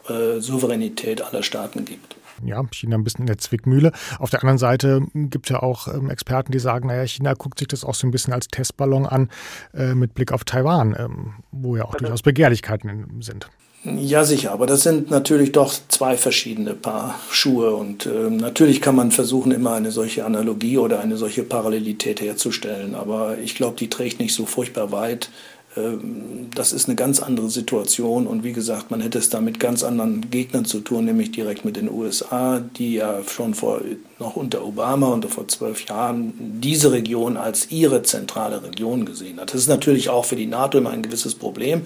äh, 0.08 0.40
Souveränität 0.40 1.22
aller 1.22 1.42
Staaten 1.42 1.84
gibt 1.84 2.16
ja, 2.42 2.62
China 2.72 2.96
ein 2.96 3.04
bisschen 3.04 3.22
in 3.22 3.26
der 3.26 3.38
Zwickmühle. 3.38 3.92
Auf 4.18 4.30
der 4.30 4.40
anderen 4.40 4.58
Seite 4.58 5.02
gibt 5.14 5.46
es 5.46 5.50
ja 5.50 5.62
auch 5.62 5.88
ähm, 5.88 6.10
Experten, 6.10 6.52
die 6.52 6.58
sagen, 6.58 6.88
naja, 6.88 7.06
China 7.06 7.34
guckt 7.34 7.58
sich 7.58 7.68
das 7.68 7.84
auch 7.84 7.94
so 7.94 8.06
ein 8.06 8.10
bisschen 8.10 8.32
als 8.32 8.48
Testballon 8.48 9.06
an 9.06 9.28
äh, 9.74 9.94
mit 9.94 10.14
Blick 10.14 10.32
auf 10.32 10.44
Taiwan, 10.44 10.94
ähm, 10.98 11.34
wo 11.52 11.76
ja 11.76 11.84
auch 11.84 11.94
durchaus 11.94 12.22
Begehrlichkeiten 12.22 13.20
sind. 13.20 13.48
Ja, 13.84 14.24
sicher, 14.24 14.52
aber 14.52 14.66
das 14.66 14.82
sind 14.82 15.10
natürlich 15.10 15.52
doch 15.52 15.74
zwei 15.88 16.16
verschiedene 16.16 16.72
Paar 16.72 17.20
Schuhe 17.30 17.74
und 17.74 18.06
äh, 18.06 18.30
natürlich 18.30 18.80
kann 18.80 18.96
man 18.96 19.10
versuchen, 19.10 19.52
immer 19.52 19.74
eine 19.74 19.90
solche 19.90 20.24
Analogie 20.24 20.78
oder 20.78 21.00
eine 21.00 21.18
solche 21.18 21.42
Parallelität 21.42 22.22
herzustellen, 22.22 22.94
aber 22.94 23.36
ich 23.36 23.54
glaube, 23.54 23.76
die 23.76 23.90
trägt 23.90 24.20
nicht 24.20 24.34
so 24.34 24.46
furchtbar 24.46 24.90
weit. 24.90 25.28
Ähm, 25.76 26.50
das 26.54 26.72
ist 26.72 26.86
eine 26.86 26.94
ganz 26.94 27.20
andere 27.20 27.50
Situation 27.50 28.26
und 28.26 28.44
wie 28.44 28.52
gesagt, 28.52 28.90
man 28.90 29.00
hätte 29.00 29.18
es 29.18 29.30
da 29.30 29.40
mit 29.40 29.58
ganz 29.58 29.82
anderen 29.82 30.30
Gegnern 30.30 30.64
zu 30.64 30.80
tun, 30.80 31.04
nämlich 31.04 31.32
direkt 31.32 31.64
mit 31.64 31.76
den 31.76 31.90
USA, 31.90 32.60
die 32.60 32.94
ja 32.94 33.22
schon 33.26 33.54
vor, 33.54 33.80
noch 34.18 34.36
unter 34.36 34.64
Obama 34.64 35.08
und 35.08 35.24
vor 35.26 35.48
zwölf 35.48 35.86
Jahren 35.86 36.32
diese 36.60 36.92
Region 36.92 37.36
als 37.36 37.70
ihre 37.70 38.02
zentrale 38.02 38.62
Region 38.62 39.04
gesehen 39.04 39.40
hat. 39.40 39.52
Das 39.52 39.62
ist 39.62 39.68
natürlich 39.68 40.08
auch 40.08 40.24
für 40.24 40.36
die 40.36 40.46
NATO 40.46 40.78
immer 40.78 40.90
ein 40.90 41.02
gewisses 41.02 41.34
Problem, 41.34 41.82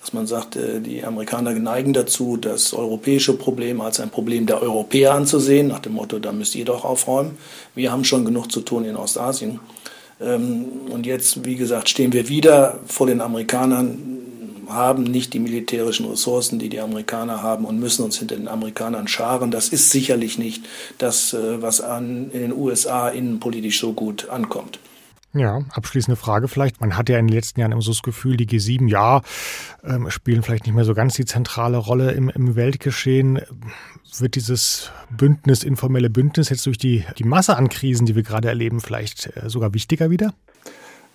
dass 0.00 0.12
man 0.12 0.26
sagt, 0.26 0.56
äh, 0.56 0.80
die 0.80 1.02
Amerikaner 1.02 1.52
neigen 1.52 1.92
dazu, 1.92 2.36
das 2.36 2.72
europäische 2.72 3.32
Problem 3.32 3.80
als 3.80 4.00
ein 4.00 4.10
Problem 4.10 4.46
der 4.46 4.62
Europäer 4.62 5.14
anzusehen, 5.14 5.68
nach 5.68 5.80
dem 5.80 5.94
Motto, 5.94 6.18
da 6.18 6.30
müsst 6.30 6.54
ihr 6.54 6.64
doch 6.64 6.84
aufräumen. 6.84 7.38
Wir 7.74 7.90
haben 7.90 8.04
schon 8.04 8.24
genug 8.24 8.52
zu 8.52 8.60
tun 8.60 8.84
in 8.84 8.96
Ostasien. 8.96 9.60
Ähm, 10.24 10.64
und 10.90 11.06
jetzt, 11.06 11.44
wie 11.44 11.56
gesagt, 11.56 11.88
stehen 11.88 12.12
wir 12.12 12.28
wieder 12.28 12.80
vor 12.86 13.06
den 13.06 13.20
Amerikanern, 13.20 14.14
haben 14.68 15.04
nicht 15.04 15.34
die 15.34 15.40
militärischen 15.40 16.06
Ressourcen, 16.06 16.58
die 16.58 16.68
die 16.68 16.80
Amerikaner 16.80 17.42
haben 17.42 17.64
und 17.64 17.78
müssen 17.78 18.04
uns 18.04 18.18
hinter 18.18 18.36
den 18.36 18.48
Amerikanern 18.48 19.08
scharen. 19.08 19.50
Das 19.50 19.68
ist 19.68 19.90
sicherlich 19.90 20.38
nicht 20.38 20.64
das, 20.98 21.34
äh, 21.34 21.60
was 21.62 21.80
an, 21.80 22.30
in 22.32 22.40
den 22.40 22.52
USA 22.52 23.08
innenpolitisch 23.08 23.78
so 23.78 23.92
gut 23.92 24.28
ankommt. 24.28 24.78
Ja, 25.36 25.62
abschließende 25.72 26.16
Frage 26.16 26.46
vielleicht. 26.46 26.80
Man 26.80 26.96
hat 26.96 27.08
ja 27.08 27.18
in 27.18 27.26
den 27.26 27.34
letzten 27.34 27.58
Jahren 27.58 27.72
immer 27.72 27.82
so 27.82 27.90
das 27.90 28.02
Gefühl, 28.02 28.36
die 28.36 28.46
G7, 28.46 28.88
ja, 28.88 29.20
ähm, 29.82 30.08
spielen 30.08 30.44
vielleicht 30.44 30.64
nicht 30.64 30.76
mehr 30.76 30.84
so 30.84 30.94
ganz 30.94 31.14
die 31.14 31.24
zentrale 31.24 31.76
Rolle 31.76 32.12
im, 32.12 32.28
im 32.28 32.54
Weltgeschehen. 32.54 33.40
Wird 34.18 34.36
dieses 34.36 34.92
Bündnis, 35.10 35.64
informelle 35.64 36.08
Bündnis 36.08 36.50
jetzt 36.50 36.64
durch 36.66 36.78
die, 36.78 37.04
die 37.18 37.24
Masse 37.24 37.56
an 37.56 37.68
Krisen, 37.68 38.06
die 38.06 38.14
wir 38.14 38.22
gerade 38.22 38.48
erleben, 38.48 38.80
vielleicht 38.80 39.36
äh, 39.36 39.48
sogar 39.50 39.74
wichtiger 39.74 40.08
wieder? 40.08 40.34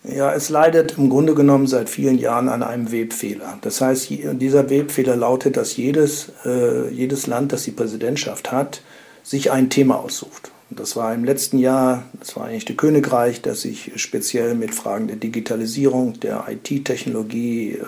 Ja, 0.03 0.33
es 0.33 0.49
leidet 0.49 0.97
im 0.97 1.09
Grunde 1.09 1.33
genommen 1.33 1.67
seit 1.67 1.89
vielen 1.89 2.17
Jahren 2.17 2.49
an 2.49 2.61
einem 2.61 2.91
Webfehler. 2.91 3.57
Das 3.61 3.79
heißt, 3.79 4.09
dieser 4.09 4.69
Webfehler 4.69 5.15
lautet, 5.15 5.55
dass 5.55 5.77
jedes, 5.77 6.31
äh, 6.45 6.89
jedes 6.89 7.25
Land, 7.27 7.53
das 7.53 7.63
die 7.63 7.71
Präsidentschaft 7.71 8.51
hat, 8.51 8.81
sich 9.23 9.51
ein 9.51 9.69
Thema 9.69 9.97
aussucht. 9.97 10.51
Das 10.71 10.95
war 10.95 11.13
im 11.13 11.23
letzten 11.23 11.57
Jahr, 11.57 12.03
das 12.19 12.35
das 12.35 12.75
Königreich, 12.75 13.41
das 13.41 13.61
sich 13.61 13.91
speziell 13.95 14.53
mit 14.53 14.75
Fragen 14.75 15.07
der 15.07 15.15
Digitalisierung, 15.15 16.19
der 16.19 16.45
IT-Technologie, 16.47 17.73
äh, 17.73 17.85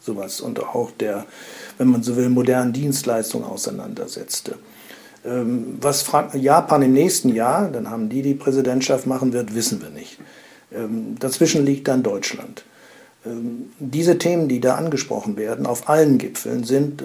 sowas 0.00 0.40
und 0.40 0.62
auch 0.62 0.90
der, 0.92 1.26
wenn 1.78 1.88
man 1.88 2.02
so 2.02 2.16
will, 2.16 2.28
modernen 2.28 2.72
Dienstleistungen 2.72 3.46
auseinandersetzte. 3.46 4.56
Ähm, 5.24 5.78
was 5.80 6.08
Japan 6.34 6.82
im 6.82 6.92
nächsten 6.92 7.28
Jahr, 7.28 7.68
dann 7.68 7.90
haben 7.90 8.08
die 8.08 8.22
die 8.22 8.34
Präsidentschaft 8.34 9.06
machen 9.06 9.32
wird, 9.32 9.54
wissen 9.54 9.80
wir 9.80 9.90
nicht. 9.90 10.18
Ähm, 10.72 11.16
dazwischen 11.18 11.64
liegt 11.64 11.88
dann 11.88 12.02
Deutschland. 12.02 12.64
Ähm, 13.24 13.70
diese 13.78 14.18
Themen, 14.18 14.48
die 14.48 14.60
da 14.60 14.76
angesprochen 14.76 15.36
werden, 15.36 15.66
auf 15.66 15.88
allen 15.88 16.18
Gipfeln, 16.18 16.64
sind 16.64 17.02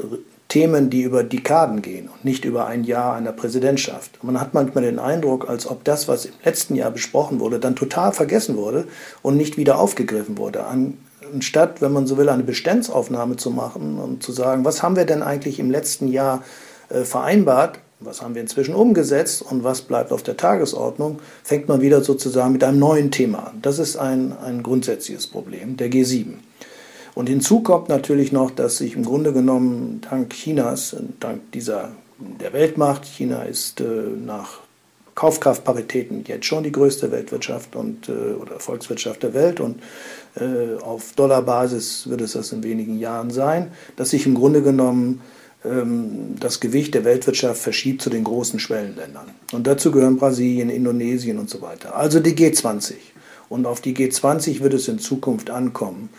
Themen, 0.48 0.90
die 0.90 1.02
über 1.02 1.24
Dekaden 1.24 1.82
gehen 1.82 2.08
und 2.08 2.24
nicht 2.24 2.46
über 2.46 2.68
ein 2.68 2.84
Jahr 2.86 3.16
einer 3.16 3.34
Präsidentschaft. 3.34 4.24
Man 4.24 4.40
hat 4.40 4.54
manchmal 4.54 4.84
den 4.84 5.00
Eindruck, 5.00 5.50
als 5.50 5.68
ob 5.68 5.84
das, 5.84 6.08
was 6.08 6.26
im 6.26 6.34
letzten 6.44 6.76
Jahr 6.76 6.92
besprochen 6.92 7.40
wurde, 7.40 7.60
dann 7.60 7.76
total 7.76 8.14
vergessen 8.14 8.56
wurde 8.56 8.88
und 9.22 9.36
nicht 9.36 9.58
wieder 9.58 9.78
aufgegriffen 9.78 10.38
wurde. 10.38 10.66
Anstatt, 11.34 11.82
wenn 11.82 11.92
man 11.92 12.08
so 12.08 12.18
will, 12.18 12.30
eine 12.30 12.44
Bestandsaufnahme 12.44 13.36
zu 13.36 13.52
machen 13.52 14.00
und 14.00 14.24
zu 14.24 14.32
sagen, 14.32 14.64
was 14.64 14.82
haben 14.82 14.96
wir 14.96 15.06
denn 15.06 15.22
eigentlich 15.22 15.60
im 15.60 15.70
letzten 15.70 16.08
Jahr 16.08 16.44
äh, 16.90 17.02
vereinbart, 17.02 17.80
was 18.00 18.22
haben 18.22 18.36
wir 18.36 18.42
inzwischen 18.42 18.76
umgesetzt 18.76 19.42
und 19.42 19.64
was 19.64 19.82
bleibt 19.82 20.14
auf 20.14 20.24
der 20.24 20.38
Tagesordnung, 20.38 21.20
fängt 21.44 21.68
man 21.68 21.82
wieder 21.82 22.02
sozusagen 22.04 22.54
mit 22.54 22.64
einem 22.64 22.80
neuen 22.80 23.12
Thema 23.12 23.48
an. 23.48 23.60
Das 23.62 23.80
ist 23.80 23.98
ein, 23.98 24.34
ein 24.38 24.64
grundsätzliches 24.64 25.28
Problem 25.28 25.76
der 25.76 25.90
G7. 25.90 26.36
Und 27.18 27.30
hinzu 27.30 27.62
kommt 27.62 27.90
natürlich 27.90 28.32
noch, 28.32 28.52
dass 28.52 28.78
sich 28.78 28.96
im 28.96 29.04
Grunde 29.04 29.34
genommen 29.34 30.02
dank 30.08 30.30
Chinas, 30.30 30.96
dank 31.20 31.52
dieser 31.52 31.90
der 32.20 32.54
Weltmacht, 32.54 33.06
China 33.06 33.42
ist 33.42 33.82
äh, 33.82 33.86
nach 34.24 34.60
Kaufkraftparitäten 35.16 36.26
jetzt 36.28 36.46
schon 36.46 36.64
die 36.64 36.72
größte 36.72 37.12
Weltwirtschaft 37.12 37.76
und, 37.76 38.08
äh, 38.08 38.12
oder 38.12 38.60
Volkswirtschaft 38.60 39.24
der 39.24 39.34
Welt 39.34 39.60
und 39.60 39.82
äh, 40.36 40.80
auf 40.80 41.14
Dollarbasis 41.14 42.08
wird 42.08 42.22
es 42.22 42.34
das 42.34 42.52
in 42.52 42.62
wenigen 42.62 43.00
Jahren 43.00 43.32
sein, 43.32 43.72
dass 43.96 44.12
sich 44.12 44.28
im 44.28 44.36
Grunde 44.36 44.62
genommen 44.62 45.22
ähm, 45.66 46.36
das 46.40 46.60
Gewicht 46.60 46.94
der 46.94 47.04
Weltwirtschaft 47.04 47.60
verschiebt 47.60 48.04
zu 48.04 48.12
den 48.12 48.26
großen 48.26 48.60
Schwellenländern. 48.60 49.32
Und 49.54 49.66
dazu 49.66 49.90
gehören 49.90 50.18
Brasilien, 50.18 50.70
Indonesien 50.70 51.40
und 51.40 51.50
so 51.50 51.64
weiter. 51.64 51.96
Also 51.96 52.20
die 52.20 52.36
G20. 52.36 52.94
Und 53.50 53.66
auf 53.66 53.82
die 53.82 53.96
G20 53.96 54.62
wird 54.62 54.76
es 54.76 54.88
in 54.88 55.00
Zukunft 55.00 55.50
ankommen. 55.50 56.10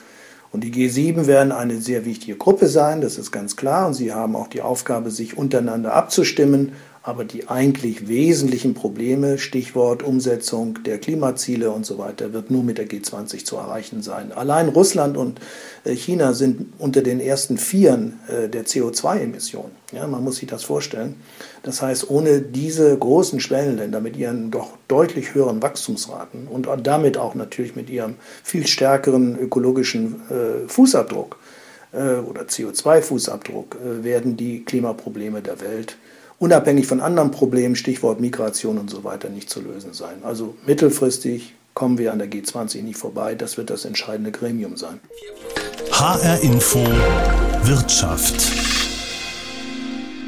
Und 0.50 0.64
die 0.64 0.73
G7 0.73 1.26
werden 1.26 1.52
eine 1.52 1.78
sehr 1.78 2.05
wichtige 2.05 2.37
Gruppe 2.37 2.69
sein, 2.69 3.00
das 3.00 3.19
ist 3.19 3.33
ganz 3.33 3.57
klar. 3.57 3.87
Und 3.87 3.95
sie 3.95 4.12
haben 4.12 4.35
auch 4.35 4.49
die 4.49 4.62
Aufgabe, 4.62 5.11
sich 5.11 5.37
untereinander 5.37 5.93
abzustimmen 5.93 6.73
aber 7.02 7.25
die 7.25 7.49
eigentlich 7.49 8.09
wesentlichen 8.09 8.75
Probleme, 8.75 9.38
Stichwort 9.38 10.02
Umsetzung 10.02 10.83
der 10.85 10.99
Klimaziele 10.99 11.71
und 11.71 11.87
so 11.87 11.99
weiter, 11.99 12.33
wird 12.33 12.50
nur 12.50 12.62
mit 12.62 12.78
der 12.78 12.88
G20 12.88 13.45
zu 13.45 13.57
erreichen 13.57 14.02
sein. 14.02 14.33
Allein 14.33 14.69
Russland 14.69 15.17
und 15.17 15.40
äh, 15.85 15.95
China 15.95 16.33
sind 16.33 16.73
unter 16.78 17.02
den 17.02 17.21
ersten 17.21 17.57
Vieren 17.57 18.19
äh, 18.28 18.49
der 18.49 18.67
CO2-Emissionen. 18.67 19.71
Ja, 19.93 20.07
man 20.07 20.23
muss 20.23 20.37
sich 20.37 20.49
das 20.49 20.64
vorstellen. 20.64 21.17
Das 21.62 21.81
heißt, 21.81 22.11
ohne 22.11 22.40
diese 22.40 22.97
großen 22.97 23.40
Schwellenländer 23.40 24.00
mit 24.00 24.17
ihren 24.17 24.50
doch 24.50 24.76
deutlich 24.88 25.35
höheren 25.35 25.62
Wachstumsraten 25.62 26.47
und 26.49 26.69
damit 26.83 27.17
auch 27.17 27.35
natürlich 27.35 27.75
mit 27.76 27.88
ihrem 27.88 28.17
viel 28.43 28.67
stärkeren 28.67 29.38
ökologischen 29.38 30.23
äh, 30.31 30.69
Fußabdruck 30.69 31.38
oder 31.90 32.43
CO2-Fußabdruck 32.43 34.02
werden 34.02 34.37
die 34.37 34.62
Klimaprobleme 34.62 35.40
der 35.40 35.62
Welt 35.62 35.97
unabhängig 36.38 36.87
von 36.87 37.00
anderen 37.00 37.30
Problemen, 37.30 37.76
Stichwort 37.76 38.21
Migration 38.21 38.78
und 38.78 38.90
so 38.90 39.04
weiter, 39.04 39.28
nicht 39.28 39.50
zu 39.50 39.61
lösen 39.61 39.92
sein. 39.92 40.18
Also 40.23 40.54
mittelfristig 40.66 41.54
kommen 41.75 41.99
wir 41.99 42.12
an 42.12 42.18
der 42.18 42.28
G20 42.28 42.83
nicht 42.83 42.99
vorbei. 42.99 43.35
Das 43.35 43.57
wird 43.57 43.71
das 43.71 43.85
entscheidende 43.85 44.33
Gremium 44.33 44.76
sein. 44.76 45.00
HR 45.92 46.40
Info 46.42 46.85
Wirtschaft. 47.62 48.52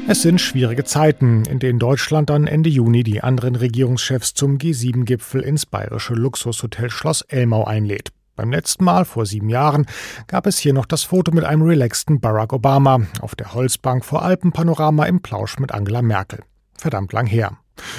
Es 0.07 0.23
sind 0.23 0.41
schwierige 0.41 0.83
Zeiten, 0.83 1.45
in 1.45 1.59
denen 1.59 1.79
Deutschland 1.79 2.29
dann 2.29 2.47
Ende 2.47 2.69
Juni 2.69 3.03
die 3.03 3.21
anderen 3.21 3.55
Regierungschefs 3.55 4.33
zum 4.33 4.57
G7-Gipfel 4.57 5.41
ins 5.41 5.65
bayerische 5.65 6.15
Luxushotel 6.15 6.89
Schloss 6.89 7.21
Elmau 7.21 7.65
einlädt. 7.65 8.11
Beim 8.35 8.51
letzten 8.51 8.85
Mal, 8.85 9.05
vor 9.05 9.25
sieben 9.25 9.49
Jahren, 9.49 9.85
gab 10.27 10.47
es 10.47 10.57
hier 10.57 10.73
noch 10.73 10.85
das 10.85 11.03
Foto 11.03 11.31
mit 11.31 11.43
einem 11.43 11.63
relaxten 11.63 12.19
Barack 12.19 12.53
Obama 12.53 13.01
auf 13.19 13.35
der 13.35 13.53
Holzbank 13.53 14.05
vor 14.05 14.23
Alpenpanorama 14.23 15.05
im 15.05 15.21
Plausch 15.21 15.59
mit 15.59 15.71
Angela 15.71 16.01
Merkel. 16.01 16.43
Verdammt 16.77 17.13
lang 17.13 17.27
her. 17.27 17.57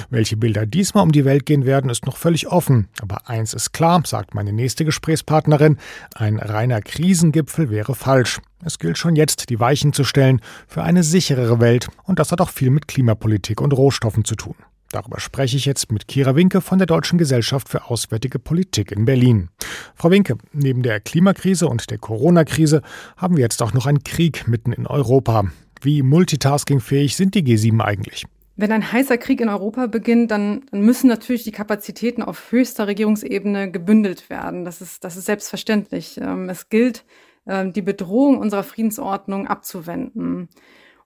Welche 0.09 0.37
Bilder 0.37 0.65
diesmal 0.65 1.03
um 1.03 1.11
die 1.11 1.25
Welt 1.25 1.45
gehen 1.45 1.65
werden, 1.65 1.89
ist 1.89 2.05
noch 2.05 2.17
völlig 2.17 2.47
offen. 2.47 2.87
Aber 3.01 3.29
eins 3.29 3.53
ist 3.53 3.73
klar, 3.73 4.01
sagt 4.05 4.33
meine 4.33 4.53
nächste 4.53 4.85
Gesprächspartnerin, 4.85 5.77
ein 6.15 6.39
reiner 6.39 6.81
Krisengipfel 6.81 7.69
wäre 7.69 7.95
falsch. 7.95 8.39
Es 8.63 8.79
gilt 8.79 8.97
schon 8.97 9.15
jetzt, 9.15 9.49
die 9.49 9.59
Weichen 9.59 9.93
zu 9.93 10.03
stellen 10.03 10.41
für 10.67 10.83
eine 10.83 11.03
sicherere 11.03 11.59
Welt. 11.59 11.89
Und 12.03 12.19
das 12.19 12.31
hat 12.31 12.41
auch 12.41 12.49
viel 12.49 12.69
mit 12.69 12.87
Klimapolitik 12.87 13.61
und 13.61 13.73
Rohstoffen 13.73 14.25
zu 14.25 14.35
tun. 14.35 14.55
Darüber 14.93 15.19
spreche 15.19 15.57
ich 15.57 15.65
jetzt 15.65 15.91
mit 15.91 16.07
Kira 16.07 16.35
Winke 16.35 16.61
von 16.61 16.77
der 16.77 16.85
Deutschen 16.85 17.17
Gesellschaft 17.17 17.67
für 17.67 17.89
Auswärtige 17.89 18.37
Politik 18.37 18.91
in 18.91 19.05
Berlin. 19.05 19.49
Frau 19.95 20.11
Winke, 20.11 20.37
neben 20.51 20.83
der 20.83 20.99
Klimakrise 20.99 21.67
und 21.67 21.89
der 21.89 21.97
Corona-Krise 21.97 22.83
haben 23.17 23.35
wir 23.35 23.41
jetzt 23.41 23.63
auch 23.63 23.73
noch 23.73 23.87
einen 23.87 24.03
Krieg 24.03 24.47
mitten 24.47 24.71
in 24.71 24.85
Europa. 24.85 25.45
Wie 25.81 26.03
multitaskingfähig 26.03 27.15
sind 27.15 27.33
die 27.33 27.41
G7 27.41 27.81
eigentlich? 27.81 28.25
Wenn 28.55 28.71
ein 28.71 28.91
heißer 28.91 29.17
Krieg 29.17 29.41
in 29.41 29.49
Europa 29.49 29.87
beginnt, 29.87 30.29
dann, 30.29 30.61
dann, 30.69 30.81
müssen 30.81 31.07
natürlich 31.07 31.43
die 31.43 31.51
Kapazitäten 31.51 32.21
auf 32.21 32.51
höchster 32.51 32.85
Regierungsebene 32.85 33.71
gebündelt 33.71 34.29
werden. 34.29 34.63
Das 34.63 34.79
ist, 34.79 35.03
das 35.03 35.17
ist 35.17 35.25
selbstverständlich. 35.25 36.19
Ähm, 36.21 36.49
es 36.49 36.69
gilt, 36.69 37.03
ähm, 37.47 37.73
die 37.73 37.81
Bedrohung 37.81 38.37
unserer 38.37 38.61
Friedensordnung 38.61 39.47
abzuwenden. 39.47 40.49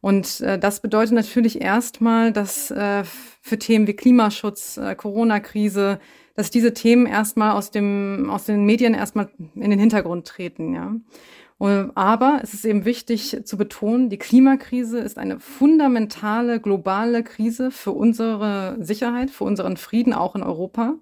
Und 0.08 0.40
äh, 0.40 0.58
das 0.58 0.80
bedeutet 0.80 1.16
natürlich 1.16 1.62
erstmal, 1.62 2.32
dass 2.32 2.72
äh, 2.72 3.04
für 3.42 3.60
Themen 3.60 3.88
wie 3.88 3.94
Klimaschutz, 3.94 4.78
äh, 4.78 4.96
Corona-Krise, 4.96 6.00
dass 6.34 6.50
diese 6.50 6.74
Themen 6.74 7.08
erstmal 7.08 7.52
aus 7.52 7.72
dem 7.72 8.30
aus 8.30 8.46
den 8.46 8.64
Medien 8.64 8.94
erstmal 8.94 9.28
in 9.56 9.70
den 9.70 9.80
Hintergrund 9.80 10.26
treten, 10.26 10.74
ja. 10.74 10.96
Aber 11.94 12.40
es 12.42 12.54
ist 12.54 12.64
eben 12.64 12.86
wichtig 12.86 13.42
zu 13.44 13.58
betonen, 13.58 14.10
die 14.10 14.18
Klimakrise 14.18 15.00
ist 15.00 15.18
eine 15.18 15.42
fundamentale 15.42 16.62
globale 16.62 17.22
Krise 17.22 17.70
für 17.70 17.92
unsere 17.92 18.78
Sicherheit, 18.80 19.30
für 19.30 19.44
unseren 19.44 19.76
Frieden 19.76 20.14
auch 20.14 20.36
in 20.36 20.44
Europa. 20.44 20.94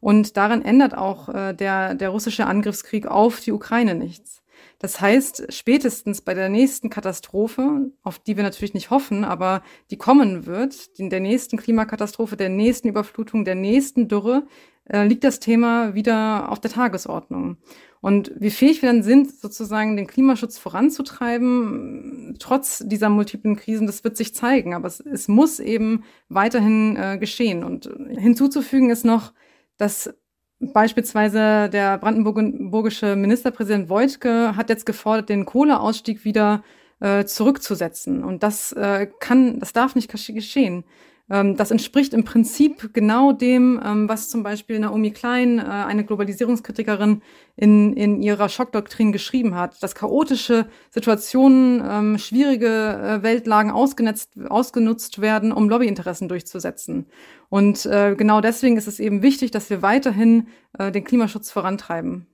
Und 0.00 0.38
daran 0.38 0.62
ändert 0.62 0.96
auch 0.96 1.28
äh, 1.28 1.52
der, 1.52 1.94
der 1.94 2.08
russische 2.08 2.46
Angriffskrieg 2.46 3.08
auf 3.08 3.40
die 3.40 3.52
Ukraine 3.52 3.94
nichts. 3.94 4.42
Das 4.80 5.00
heißt, 5.00 5.52
spätestens 5.52 6.20
bei 6.20 6.34
der 6.34 6.48
nächsten 6.48 6.88
Katastrophe, 6.88 7.90
auf 8.02 8.20
die 8.20 8.36
wir 8.36 8.44
natürlich 8.44 8.74
nicht 8.74 8.90
hoffen, 8.90 9.24
aber 9.24 9.62
die 9.90 9.98
kommen 9.98 10.46
wird, 10.46 10.90
in 10.96 11.10
der 11.10 11.20
nächsten 11.20 11.56
Klimakatastrophe, 11.56 12.36
der 12.36 12.48
nächsten 12.48 12.88
Überflutung, 12.88 13.44
der 13.44 13.56
nächsten 13.56 14.06
Dürre, 14.06 14.46
äh, 14.84 15.04
liegt 15.04 15.24
das 15.24 15.40
Thema 15.40 15.94
wieder 15.94 16.50
auf 16.50 16.60
der 16.60 16.70
Tagesordnung. 16.70 17.56
Und 18.00 18.32
wie 18.38 18.50
fähig 18.50 18.80
wir 18.80 18.90
dann 18.90 19.02
sind, 19.02 19.34
sozusagen 19.34 19.96
den 19.96 20.06
Klimaschutz 20.06 20.58
voranzutreiben, 20.58 22.36
trotz 22.38 22.84
dieser 22.86 23.08
multiplen 23.08 23.56
Krisen, 23.56 23.88
das 23.88 24.04
wird 24.04 24.16
sich 24.16 24.34
zeigen. 24.34 24.74
Aber 24.74 24.86
es, 24.86 25.00
es 25.00 25.26
muss 25.26 25.58
eben 25.58 26.04
weiterhin 26.28 26.96
äh, 26.96 27.18
geschehen. 27.18 27.64
Und 27.64 27.90
hinzuzufügen 28.16 28.90
ist 28.90 29.04
noch, 29.04 29.32
dass 29.76 30.14
beispielsweise 30.60 31.68
der 31.70 31.98
brandenburgische 31.98 33.16
Ministerpräsident 33.16 33.88
Wojtke 33.88 34.56
hat 34.56 34.70
jetzt 34.70 34.86
gefordert, 34.86 35.28
den 35.28 35.44
Kohleausstieg 35.44 36.24
wieder 36.24 36.62
äh, 37.00 37.24
zurückzusetzen. 37.24 38.24
Und 38.24 38.42
das 38.42 38.72
äh, 38.72 39.08
kann, 39.20 39.60
das 39.60 39.72
darf 39.72 39.94
nicht 39.94 40.10
geschehen. 40.10 40.84
Ähm, 41.30 41.56
das 41.56 41.70
entspricht 41.70 42.14
im 42.14 42.24
Prinzip 42.24 42.94
genau 42.94 43.32
dem, 43.32 43.80
ähm, 43.84 44.08
was 44.08 44.28
zum 44.28 44.42
Beispiel 44.42 44.78
Naomi 44.78 45.10
Klein, 45.10 45.58
äh, 45.58 45.62
eine 45.62 46.04
Globalisierungskritikerin, 46.04 47.22
in, 47.56 47.92
in 47.94 48.22
ihrer 48.22 48.48
Schockdoktrin 48.48 49.12
geschrieben 49.12 49.54
hat, 49.54 49.82
dass 49.82 49.94
chaotische 49.94 50.68
Situationen, 50.90 51.82
ähm, 51.84 52.18
schwierige 52.18 52.66
äh, 52.66 53.22
Weltlagen 53.22 53.70
ausgenutzt, 53.70 55.20
werden, 55.20 55.52
um 55.52 55.68
Lobbyinteressen 55.68 56.28
durchzusetzen. 56.28 57.06
Und 57.48 57.84
äh, 57.86 58.14
genau 58.16 58.40
deswegen 58.40 58.76
ist 58.76 58.86
es 58.86 59.00
eben 59.00 59.22
wichtig, 59.22 59.50
dass 59.50 59.70
wir 59.70 59.82
weiterhin 59.82 60.48
den 60.78 61.02
Klimaschutz 61.02 61.50
vorantreiben. 61.50 62.26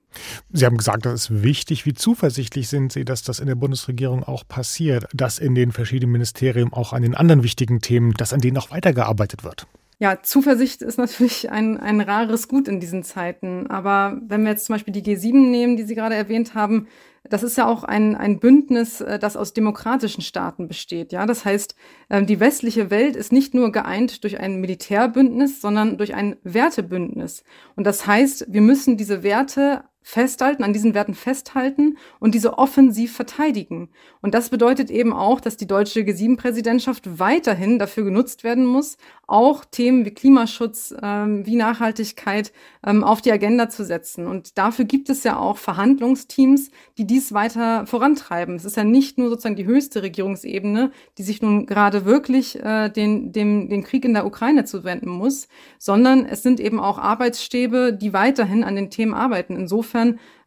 Sie 0.51 0.65
haben 0.65 0.77
gesagt, 0.77 1.05
das 1.05 1.29
ist 1.29 1.43
wichtig. 1.43 1.85
Wie 1.85 1.93
zuversichtlich 1.93 2.67
sind 2.67 2.91
Sie, 2.91 3.05
dass 3.05 3.23
das 3.23 3.39
in 3.39 3.47
der 3.47 3.55
Bundesregierung 3.55 4.23
auch 4.23 4.47
passiert, 4.47 5.07
dass 5.13 5.39
in 5.39 5.55
den 5.55 5.71
verschiedenen 5.71 6.11
Ministerien 6.11 6.73
auch 6.73 6.93
an 6.93 7.01
den 7.01 7.15
anderen 7.15 7.43
wichtigen 7.43 7.81
Themen, 7.81 8.13
dass 8.13 8.33
an 8.33 8.41
denen 8.41 8.57
auch 8.57 8.71
weitergearbeitet 8.71 9.43
wird? 9.43 9.67
Ja, 9.97 10.21
Zuversicht 10.21 10.81
ist 10.81 10.97
natürlich 10.97 11.49
ein, 11.51 11.79
ein 11.79 12.01
rares 12.01 12.49
Gut 12.49 12.67
in 12.67 12.81
diesen 12.81 13.03
Zeiten. 13.03 13.67
Aber 13.67 14.19
wenn 14.27 14.43
wir 14.43 14.51
jetzt 14.51 14.65
zum 14.65 14.75
Beispiel 14.75 14.93
die 14.93 15.03
G7 15.03 15.49
nehmen, 15.49 15.77
die 15.77 15.83
Sie 15.83 15.95
gerade 15.95 16.15
erwähnt 16.15 16.53
haben, 16.53 16.87
das 17.29 17.43
ist 17.43 17.57
ja 17.57 17.65
auch 17.67 17.83
ein, 17.83 18.15
ein 18.15 18.39
Bündnis, 18.39 19.01
äh, 19.01 19.17
das 19.19 19.37
aus 19.37 19.53
demokratischen 19.53 20.21
Staaten 20.21 20.67
besteht. 20.67 21.11
Ja, 21.11 21.25
das 21.25 21.45
heißt, 21.45 21.75
ähm, 22.09 22.25
die 22.27 22.39
westliche 22.39 22.89
Welt 22.89 23.15
ist 23.15 23.31
nicht 23.31 23.53
nur 23.53 23.71
geeint 23.71 24.23
durch 24.23 24.39
ein 24.39 24.59
Militärbündnis, 24.59 25.61
sondern 25.61 25.97
durch 25.97 26.13
ein 26.13 26.35
Wertebündnis. 26.43 27.43
Und 27.75 27.85
das 27.85 28.05
heißt, 28.05 28.47
wir 28.49 28.61
müssen 28.61 28.97
diese 28.97 29.23
Werte 29.23 29.85
festhalten, 30.07 30.63
an 30.63 30.71
diesen 30.71 30.93
Werten 30.93 31.15
festhalten 31.15 31.97
und 32.19 32.35
diese 32.35 32.59
offensiv 32.59 33.15
verteidigen. 33.15 33.89
Und 34.21 34.35
das 34.35 34.49
bedeutet 34.49 34.91
eben 34.91 35.11
auch, 35.11 35.41
dass 35.41 35.57
die 35.57 35.65
deutsche 35.65 36.01
G7-Präsidentschaft 36.01 37.17
weiterhin 37.19 37.79
dafür 37.79 38.03
genutzt 38.03 38.43
werden 38.43 38.67
muss, 38.67 38.97
auch 39.25 39.65
Themen 39.65 40.05
wie 40.05 40.11
Klimaschutz, 40.11 40.93
ähm, 41.01 41.43
wie 41.47 41.55
Nachhaltigkeit 41.55 42.53
ähm, 42.85 43.03
auf 43.03 43.23
die 43.23 43.31
Agenda 43.31 43.67
zu 43.67 43.83
setzen. 43.83 44.27
Und 44.27 44.59
dafür 44.59 44.85
gibt 44.85 45.09
es 45.09 45.23
ja 45.23 45.39
auch 45.39 45.57
Verhandlungsteams, 45.57 46.69
die 46.99 47.07
dies 47.07 47.33
weiter 47.33 47.87
vorantreiben. 47.87 48.57
Es 48.57 48.65
ist 48.65 48.77
ja 48.77 48.83
nicht 48.83 49.17
nur 49.17 49.29
sozusagen 49.29 49.55
die 49.55 49.65
höchste 49.65 50.03
Regierungsebene, 50.03 50.91
die 51.17 51.23
sich 51.23 51.41
nun 51.41 51.65
gerade 51.65 52.05
wirklich 52.05 52.63
äh, 52.63 52.89
den, 52.89 53.31
dem, 53.31 53.69
den 53.69 53.83
Krieg 53.83 54.05
in 54.05 54.13
der 54.13 54.27
Ukraine 54.27 54.65
zuwenden 54.65 55.09
muss, 55.09 55.47
sondern 55.79 56.27
es 56.27 56.43
sind 56.43 56.59
eben 56.59 56.79
auch 56.79 56.99
Arbeitsstäbe, 56.99 57.91
die 57.91 58.13
weiterhin 58.13 58.63
an 58.63 58.75
den 58.75 58.91
Themen 58.91 59.15
arbeiten. 59.15 59.55
Insofern 59.55 59.94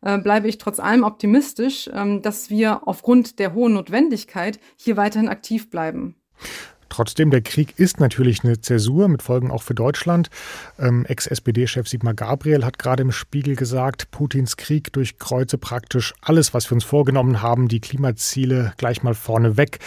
äh, 0.02 0.18
bleibe 0.18 0.48
ich 0.48 0.58
trotz 0.58 0.80
allem 0.80 1.02
optimistisch, 1.02 1.90
ähm, 1.92 2.22
dass 2.22 2.50
wir 2.50 2.86
aufgrund 2.86 3.38
der 3.38 3.54
hohen 3.54 3.74
Notwendigkeit 3.74 4.60
hier 4.76 4.96
weiterhin 4.96 5.28
aktiv 5.28 5.70
bleiben. 5.70 6.16
Trotzdem, 6.88 7.30
der 7.30 7.42
Krieg 7.42 7.78
ist 7.78 8.00
natürlich 8.00 8.44
eine 8.44 8.60
Zäsur 8.60 9.08
mit 9.08 9.22
Folgen 9.22 9.50
auch 9.50 9.62
für 9.62 9.74
Deutschland. 9.74 10.30
Ähm, 10.78 11.04
Ex-SPD-Chef 11.06 11.86
Sigmar 11.86 12.14
Gabriel 12.14 12.64
hat 12.64 12.78
gerade 12.78 13.02
im 13.02 13.12
Spiegel 13.12 13.56
gesagt, 13.56 14.10
Putins 14.10 14.56
Krieg 14.56 14.92
durchkreuze 14.92 15.58
praktisch 15.58 16.14
alles, 16.22 16.54
was 16.54 16.70
wir 16.70 16.74
uns 16.74 16.84
vorgenommen 16.84 17.42
haben, 17.42 17.68
die 17.68 17.80
Klimaziele 17.80 18.72
gleich 18.78 19.02
mal 19.02 19.14
vorne 19.14 19.56
weg. 19.56 19.78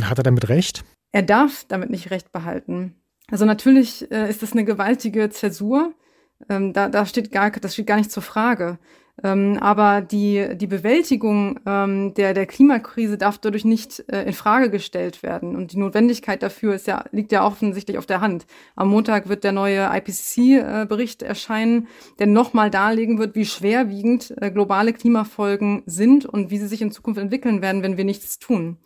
Hat 0.00 0.18
er 0.18 0.24
damit 0.24 0.48
recht? 0.48 0.84
Er 1.12 1.22
darf 1.22 1.64
damit 1.68 1.90
nicht 1.90 2.10
recht 2.10 2.32
behalten. 2.32 2.94
Also 3.30 3.44
natürlich 3.44 4.10
äh, 4.10 4.28
ist 4.28 4.42
das 4.42 4.52
eine 4.52 4.64
gewaltige 4.64 5.30
Zäsur. 5.30 5.94
Ähm, 6.48 6.72
da, 6.72 6.88
da 6.88 7.06
steht 7.06 7.30
gar, 7.30 7.50
das 7.50 7.74
steht 7.74 7.86
gar 7.86 7.96
nicht 7.96 8.10
zur 8.10 8.22
Frage. 8.22 8.78
Ähm, 9.24 9.58
aber 9.60 10.00
die, 10.00 10.48
die 10.54 10.66
Bewältigung 10.66 11.58
ähm, 11.66 12.14
der, 12.14 12.34
der 12.34 12.46
Klimakrise 12.46 13.18
darf 13.18 13.38
dadurch 13.38 13.64
nicht 13.64 14.04
äh, 14.08 14.22
in 14.24 14.32
Frage 14.32 14.70
gestellt 14.70 15.22
werden. 15.22 15.56
Und 15.56 15.72
die 15.72 15.78
Notwendigkeit 15.78 16.42
dafür 16.42 16.74
ist 16.74 16.86
ja, 16.86 17.04
liegt 17.10 17.32
ja 17.32 17.44
offensichtlich 17.44 17.98
auf 17.98 18.06
der 18.06 18.20
Hand. 18.20 18.46
Am 18.76 18.88
Montag 18.88 19.28
wird 19.28 19.42
der 19.42 19.52
neue 19.52 19.90
IPCC-Bericht 19.92 21.22
äh, 21.22 21.26
erscheinen, 21.26 21.88
der 22.18 22.28
nochmal 22.28 22.70
darlegen 22.70 23.18
wird, 23.18 23.34
wie 23.34 23.46
schwerwiegend 23.46 24.34
äh, 24.40 24.50
globale 24.50 24.92
Klimafolgen 24.92 25.82
sind 25.86 26.24
und 26.24 26.50
wie 26.50 26.58
sie 26.58 26.68
sich 26.68 26.82
in 26.82 26.92
Zukunft 26.92 27.20
entwickeln 27.20 27.60
werden, 27.60 27.82
wenn 27.82 27.96
wir 27.96 28.04
nichts 28.04 28.38
tun. 28.38 28.78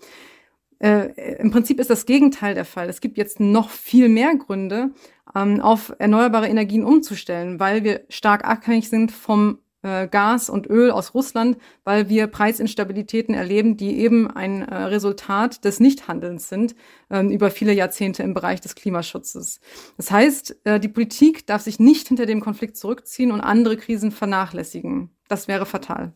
Äh, 0.78 1.36
Im 1.38 1.50
Prinzip 1.50 1.78
ist 1.78 1.90
das 1.90 2.06
Gegenteil 2.06 2.54
der 2.54 2.64
Fall. 2.64 2.88
Es 2.88 3.00
gibt 3.00 3.18
jetzt 3.18 3.38
noch 3.38 3.70
viel 3.70 4.08
mehr 4.08 4.34
Gründe, 4.34 4.90
ähm, 5.34 5.60
auf 5.60 5.94
erneuerbare 5.98 6.48
Energien 6.48 6.84
umzustellen, 6.84 7.60
weil 7.60 7.84
wir 7.84 8.02
stark 8.08 8.44
abhängig 8.44 8.88
sind 8.88 9.12
vom 9.12 9.58
äh, 9.82 10.08
Gas 10.08 10.48
und 10.48 10.68
Öl 10.68 10.90
aus 10.90 11.14
Russland, 11.14 11.58
weil 11.84 12.08
wir 12.08 12.26
Preisinstabilitäten 12.26 13.34
erleben, 13.34 13.76
die 13.76 13.98
eben 13.98 14.30
ein 14.30 14.62
äh, 14.62 14.74
Resultat 14.74 15.64
des 15.64 15.80
Nichthandelns 15.80 16.48
sind 16.48 16.74
äh, 17.10 17.24
über 17.26 17.50
viele 17.50 17.72
Jahrzehnte 17.72 18.22
im 18.22 18.34
Bereich 18.34 18.60
des 18.60 18.74
Klimaschutzes. 18.74 19.60
Das 19.96 20.10
heißt, 20.10 20.56
äh, 20.64 20.80
die 20.80 20.88
Politik 20.88 21.46
darf 21.46 21.62
sich 21.62 21.78
nicht 21.78 22.08
hinter 22.08 22.26
dem 22.26 22.40
Konflikt 22.40 22.76
zurückziehen 22.76 23.32
und 23.32 23.40
andere 23.40 23.76
Krisen 23.76 24.10
vernachlässigen. 24.10 25.10
Das 25.28 25.48
wäre 25.48 25.66
fatal. 25.66 26.12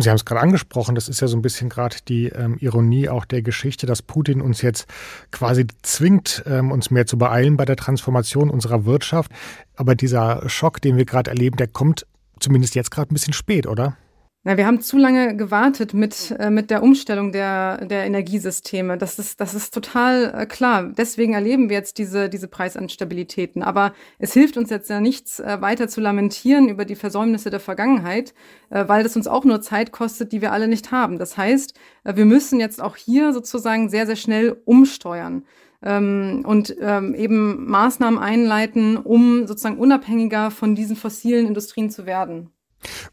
Sie 0.00 0.08
haben 0.08 0.16
es 0.16 0.24
gerade 0.24 0.42
angesprochen, 0.42 0.94
das 0.94 1.08
ist 1.08 1.20
ja 1.20 1.26
so 1.26 1.36
ein 1.36 1.42
bisschen 1.42 1.68
gerade 1.68 1.96
die 2.06 2.26
ähm, 2.26 2.56
Ironie 2.60 3.08
auch 3.08 3.24
der 3.24 3.42
Geschichte, 3.42 3.84
dass 3.84 4.00
Putin 4.00 4.40
uns 4.40 4.62
jetzt 4.62 4.86
quasi 5.32 5.66
zwingt, 5.82 6.44
ähm, 6.46 6.70
uns 6.70 6.92
mehr 6.92 7.06
zu 7.06 7.18
beeilen 7.18 7.56
bei 7.56 7.64
der 7.64 7.74
Transformation 7.74 8.48
unserer 8.48 8.84
Wirtschaft. 8.84 9.32
Aber 9.74 9.96
dieser 9.96 10.48
Schock, 10.48 10.80
den 10.80 10.96
wir 10.96 11.04
gerade 11.04 11.30
erleben, 11.30 11.56
der 11.56 11.66
kommt 11.66 12.06
zumindest 12.40 12.74
jetzt 12.74 12.90
gerade 12.90 13.12
ein 13.12 13.14
bisschen 13.14 13.32
spät, 13.32 13.66
oder? 13.66 13.96
Na, 14.44 14.56
wir 14.56 14.66
haben 14.66 14.80
zu 14.80 14.96
lange 14.96 15.36
gewartet 15.36 15.94
mit, 15.94 16.34
äh, 16.38 16.48
mit 16.48 16.70
der 16.70 16.82
Umstellung 16.84 17.32
der, 17.32 17.84
der 17.84 18.06
Energiesysteme. 18.06 18.96
Das 18.96 19.18
ist, 19.18 19.40
das 19.40 19.52
ist 19.52 19.74
total 19.74 20.32
äh, 20.32 20.46
klar. 20.46 20.84
Deswegen 20.84 21.34
erleben 21.34 21.68
wir 21.68 21.76
jetzt 21.76 21.98
diese, 21.98 22.28
diese 22.28 22.46
Preisinstabilitäten. 22.46 23.64
Aber 23.64 23.92
es 24.18 24.32
hilft 24.32 24.56
uns 24.56 24.70
jetzt 24.70 24.88
ja 24.90 25.00
nichts, 25.00 25.40
äh, 25.40 25.60
weiter 25.60 25.88
zu 25.88 26.00
lamentieren 26.00 26.68
über 26.68 26.84
die 26.84 26.94
Versäumnisse 26.94 27.50
der 27.50 27.60
Vergangenheit, 27.60 28.32
äh, 28.70 28.86
weil 28.86 29.02
das 29.02 29.16
uns 29.16 29.26
auch 29.26 29.44
nur 29.44 29.60
Zeit 29.60 29.90
kostet, 29.90 30.30
die 30.30 30.40
wir 30.40 30.52
alle 30.52 30.68
nicht 30.68 30.92
haben. 30.92 31.18
Das 31.18 31.36
heißt, 31.36 31.74
äh, 32.04 32.14
wir 32.14 32.24
müssen 32.24 32.60
jetzt 32.60 32.80
auch 32.80 32.96
hier 32.96 33.32
sozusagen 33.32 33.90
sehr, 33.90 34.06
sehr 34.06 34.16
schnell 34.16 34.62
umsteuern 34.64 35.42
ähm, 35.82 36.42
und 36.46 36.74
ähm, 36.80 37.14
eben 37.14 37.68
Maßnahmen 37.70 38.18
einleiten, 38.18 38.96
um 38.96 39.46
sozusagen 39.46 39.78
unabhängiger 39.78 40.50
von 40.50 40.74
diesen 40.74 40.96
fossilen 40.96 41.46
Industrien 41.46 41.90
zu 41.90 42.06
werden. 42.06 42.50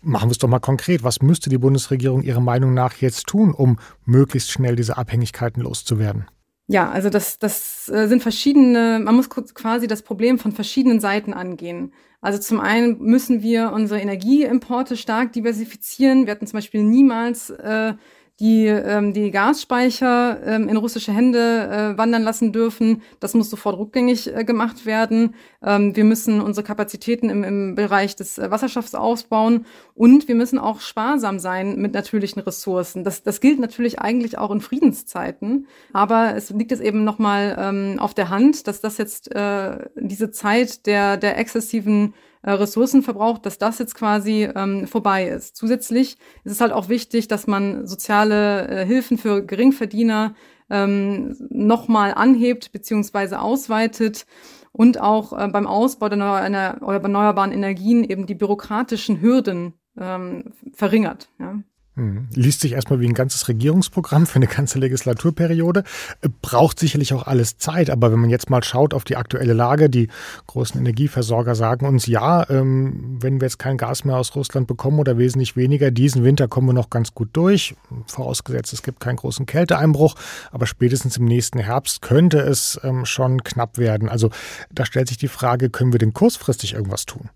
Machen 0.01 0.29
wir 0.29 0.31
es 0.31 0.37
doch 0.37 0.47
mal 0.47 0.59
konkret. 0.59 1.03
Was 1.03 1.21
müsste 1.21 1.49
die 1.49 1.57
Bundesregierung 1.57 2.21
Ihrer 2.21 2.39
Meinung 2.39 2.73
nach 2.73 2.95
jetzt 2.97 3.27
tun, 3.27 3.53
um 3.53 3.79
möglichst 4.05 4.51
schnell 4.51 4.75
diese 4.75 4.97
Abhängigkeiten 4.97 5.63
loszuwerden? 5.63 6.25
Ja, 6.67 6.89
also 6.89 7.09
das, 7.09 7.37
das 7.37 7.89
äh, 7.89 8.07
sind 8.07 8.23
verschiedene, 8.23 8.99
man 9.03 9.15
muss 9.15 9.29
quasi 9.29 9.87
das 9.87 10.01
Problem 10.01 10.39
von 10.39 10.51
verschiedenen 10.51 10.99
Seiten 10.99 11.33
angehen. 11.33 11.93
Also 12.21 12.39
zum 12.39 12.59
einen 12.59 12.99
müssen 12.99 13.43
wir 13.43 13.71
unsere 13.71 14.01
Energieimporte 14.01 14.97
stark 14.97 15.31
diversifizieren. 15.33 16.25
Wir 16.25 16.31
hatten 16.31 16.47
zum 16.47 16.57
Beispiel 16.57 16.83
niemals 16.83 17.51
äh, 17.51 17.93
die 18.39 18.65
ähm, 18.67 19.13
die 19.13 19.31
Gasspeicher 19.31 20.41
ähm, 20.45 20.67
in 20.67 20.75
russische 20.75 21.13
Hände 21.13 21.93
äh, 21.95 21.97
wandern 21.97 22.23
lassen 22.23 22.51
dürfen. 22.51 23.01
Das 23.21 23.33
muss 23.33 23.49
sofort 23.49 23.77
rückgängig 23.77 24.35
äh, 24.35 24.43
gemacht 24.43 24.85
werden. 24.85 25.35
Ähm, 25.63 25.95
wir 25.95 26.03
müssen 26.03 26.41
unsere 26.41 26.65
Kapazitäten 26.65 27.29
im, 27.29 27.45
im 27.45 27.75
Bereich 27.75 28.17
des 28.17 28.37
äh, 28.37 28.51
Wasserstoffs 28.51 28.93
ausbauen 28.93 29.65
und 29.93 30.27
wir 30.27 30.35
müssen 30.35 30.59
auch 30.59 30.81
sparsam 30.81 31.39
sein 31.39 31.77
mit 31.77 31.93
natürlichen 31.93 32.41
Ressourcen. 32.41 33.05
Das, 33.05 33.23
das 33.23 33.39
gilt 33.39 33.59
natürlich 33.59 33.99
eigentlich 33.99 34.37
auch 34.37 34.51
in 34.51 34.59
Friedenszeiten, 34.59 35.67
aber 35.93 36.35
es 36.35 36.49
liegt 36.49 36.71
jetzt 36.71 36.83
eben 36.83 37.05
nochmal 37.05 37.55
ähm, 37.57 37.99
auf 37.99 38.13
der 38.13 38.29
Hand, 38.29 38.67
dass 38.67 38.81
das 38.81 38.97
jetzt 38.97 39.33
äh, 39.33 39.77
diese 39.95 40.31
Zeit 40.31 40.85
der, 40.87 41.15
der 41.15 41.37
exzessiven 41.37 42.13
äh, 42.45 42.51
Ressourcen 42.51 43.01
verbraucht, 43.01 43.45
dass 43.45 43.57
das 43.57 43.79
jetzt 43.79 43.95
quasi 43.95 44.47
ähm, 44.55 44.87
vorbei 44.87 45.27
ist. 45.27 45.55
Zusätzlich 45.55 46.17
ist 46.43 46.51
es 46.51 46.61
halt 46.61 46.71
auch 46.71 46.89
wichtig, 46.89 47.27
dass 47.27 47.47
man 47.47 47.87
soziale 47.87 48.67
äh, 48.67 48.85
Hilfen 48.85 49.17
für 49.17 49.43
Geringverdiener 49.43 50.35
ähm, 50.69 51.35
nochmal 51.49 52.13
anhebt 52.13 52.71
beziehungsweise 52.71 53.41
ausweitet 53.41 54.27
und 54.71 55.01
auch 55.01 55.33
äh, 55.33 55.47
beim 55.47 55.65
Ausbau 55.65 56.07
der 56.07 56.19
erneuerbaren 56.19 57.51
Energien 57.51 58.03
eben 58.03 58.27
die 58.27 58.35
bürokratischen 58.35 59.21
Hürden 59.21 59.73
ähm, 59.99 60.53
verringert. 60.73 61.29
Ja. 61.39 61.59
Hm. 61.95 62.27
Liest 62.33 62.59
sich 62.59 62.73
erstmal 62.73 62.99
wie 62.99 63.07
ein 63.07 63.13
ganzes 63.13 63.47
Regierungsprogramm 63.47 64.25
für 64.25 64.35
eine 64.35 64.47
ganze 64.47 64.79
Legislaturperiode. 64.79 65.83
Äh, 66.21 66.29
braucht 66.41 66.77
sicherlich 66.77 67.13
auch 67.13 67.25
alles 67.25 67.57
Zeit, 67.57 67.89
aber 67.89 68.11
wenn 68.11 68.19
man 68.19 68.29
jetzt 68.29 68.49
mal 68.49 68.63
schaut 68.63 68.93
auf 68.93 69.05
die 69.05 69.15
aktuelle 69.15 69.53
Lage, 69.53 69.89
die 69.89 70.09
großen 70.47 70.79
Energieversorger 70.79 71.55
sagen 71.55 71.85
uns, 71.85 72.05
ja, 72.05 72.49
ähm, 72.49 73.17
wenn 73.21 73.39
wir 73.39 73.45
jetzt 73.45 73.59
kein 73.59 73.77
Gas 73.77 74.03
mehr 74.03 74.17
aus 74.17 74.35
Russland 74.35 74.67
bekommen 74.67 74.99
oder 74.99 75.17
wesentlich 75.17 75.55
weniger, 75.55 75.89
diesen 75.89 76.25
Winter 76.25 76.49
kommen 76.49 76.67
wir 76.67 76.73
noch 76.73 76.89
ganz 76.89 77.13
gut 77.13 77.29
durch, 77.31 77.75
vorausgesetzt 78.07 78.73
es 78.73 78.83
gibt 78.83 78.99
keinen 78.99 79.15
großen 79.15 79.45
Kälteeinbruch, 79.45 80.15
aber 80.51 80.65
spätestens 80.67 81.15
im 81.15 81.25
nächsten 81.25 81.59
Herbst 81.59 82.01
könnte 82.01 82.39
es 82.39 82.77
ähm, 82.83 83.05
schon 83.05 83.43
knapp 83.43 83.77
werden. 83.77 84.09
Also 84.09 84.31
da 84.69 84.85
stellt 84.85 85.07
sich 85.07 85.17
die 85.17 85.29
Frage, 85.29 85.69
können 85.69 85.93
wir 85.93 85.99
denn 85.99 86.13
kurzfristig 86.13 86.73
irgendwas 86.73 87.05
tun? 87.05 87.29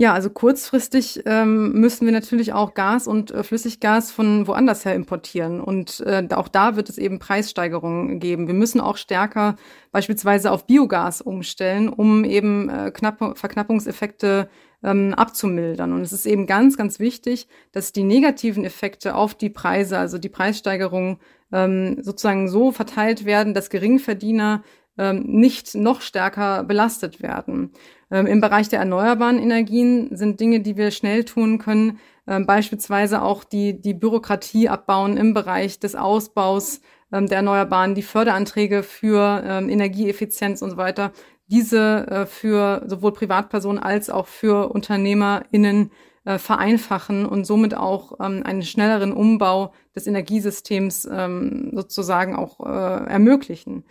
Ja, 0.00 0.14
also 0.14 0.30
kurzfristig 0.30 1.24
ähm, 1.26 1.72
müssen 1.72 2.06
wir 2.06 2.12
natürlich 2.14 2.54
auch 2.54 2.72
Gas 2.72 3.06
und 3.06 3.32
äh, 3.32 3.42
Flüssiggas 3.42 4.10
von 4.10 4.46
woanders 4.46 4.86
her 4.86 4.94
importieren. 4.94 5.60
Und 5.60 6.00
äh, 6.06 6.26
auch 6.30 6.48
da 6.48 6.74
wird 6.74 6.88
es 6.88 6.96
eben 6.96 7.18
Preissteigerungen 7.18 8.18
geben. 8.18 8.46
Wir 8.46 8.54
müssen 8.54 8.80
auch 8.80 8.96
stärker 8.96 9.56
beispielsweise 9.92 10.52
auf 10.52 10.66
Biogas 10.66 11.20
umstellen, 11.20 11.90
um 11.90 12.24
eben 12.24 12.70
äh, 12.70 12.90
Knapp 12.92 13.36
Verknappungseffekte 13.36 14.48
ähm, 14.82 15.12
abzumildern. 15.12 15.92
Und 15.92 16.00
es 16.00 16.14
ist 16.14 16.24
eben 16.24 16.46
ganz, 16.46 16.78
ganz 16.78 16.98
wichtig, 16.98 17.46
dass 17.72 17.92
die 17.92 18.04
negativen 18.04 18.64
Effekte 18.64 19.14
auf 19.14 19.34
die 19.34 19.50
Preise, 19.50 19.98
also 19.98 20.16
die 20.16 20.30
Preissteigerungen, 20.30 21.18
ähm, 21.52 22.02
sozusagen 22.02 22.48
so 22.48 22.72
verteilt 22.72 23.26
werden, 23.26 23.52
dass 23.52 23.68
Geringverdiener 23.68 24.62
ähm, 25.00 25.24
nicht 25.26 25.74
noch 25.74 26.02
stärker 26.02 26.62
belastet 26.62 27.22
werden. 27.22 27.72
Ähm, 28.10 28.26
Im 28.26 28.40
Bereich 28.42 28.68
der 28.68 28.80
erneuerbaren 28.80 29.38
Energien 29.38 30.14
sind 30.14 30.40
Dinge, 30.40 30.60
die 30.60 30.76
wir 30.76 30.90
schnell 30.90 31.24
tun 31.24 31.58
können, 31.58 31.98
ähm, 32.26 32.44
beispielsweise 32.44 33.22
auch 33.22 33.42
die, 33.42 33.80
die 33.80 33.94
Bürokratie 33.94 34.68
abbauen 34.68 35.16
im 35.16 35.32
Bereich 35.32 35.80
des 35.80 35.96
Ausbaus 35.96 36.82
ähm, 37.12 37.28
der 37.28 37.38
Erneuerbaren, 37.38 37.94
die 37.94 38.02
Förderanträge 38.02 38.82
für 38.82 39.42
ähm, 39.44 39.70
Energieeffizienz 39.70 40.60
und 40.60 40.70
so 40.70 40.76
weiter, 40.76 41.12
diese 41.46 42.06
äh, 42.06 42.26
für 42.26 42.82
sowohl 42.86 43.14
Privatpersonen 43.14 43.82
als 43.82 44.10
auch 44.10 44.26
für 44.26 44.70
UnternehmerInnen 44.70 45.90
äh, 46.26 46.36
vereinfachen 46.36 47.24
und 47.24 47.46
somit 47.46 47.74
auch 47.74 48.20
ähm, 48.20 48.42
einen 48.44 48.62
schnelleren 48.62 49.12
Umbau 49.12 49.72
des 49.96 50.06
Energiesystems 50.06 51.08
ähm, 51.10 51.70
sozusagen 51.74 52.36
auch 52.36 52.60
äh, 52.60 53.06
ermöglichen. 53.08 53.84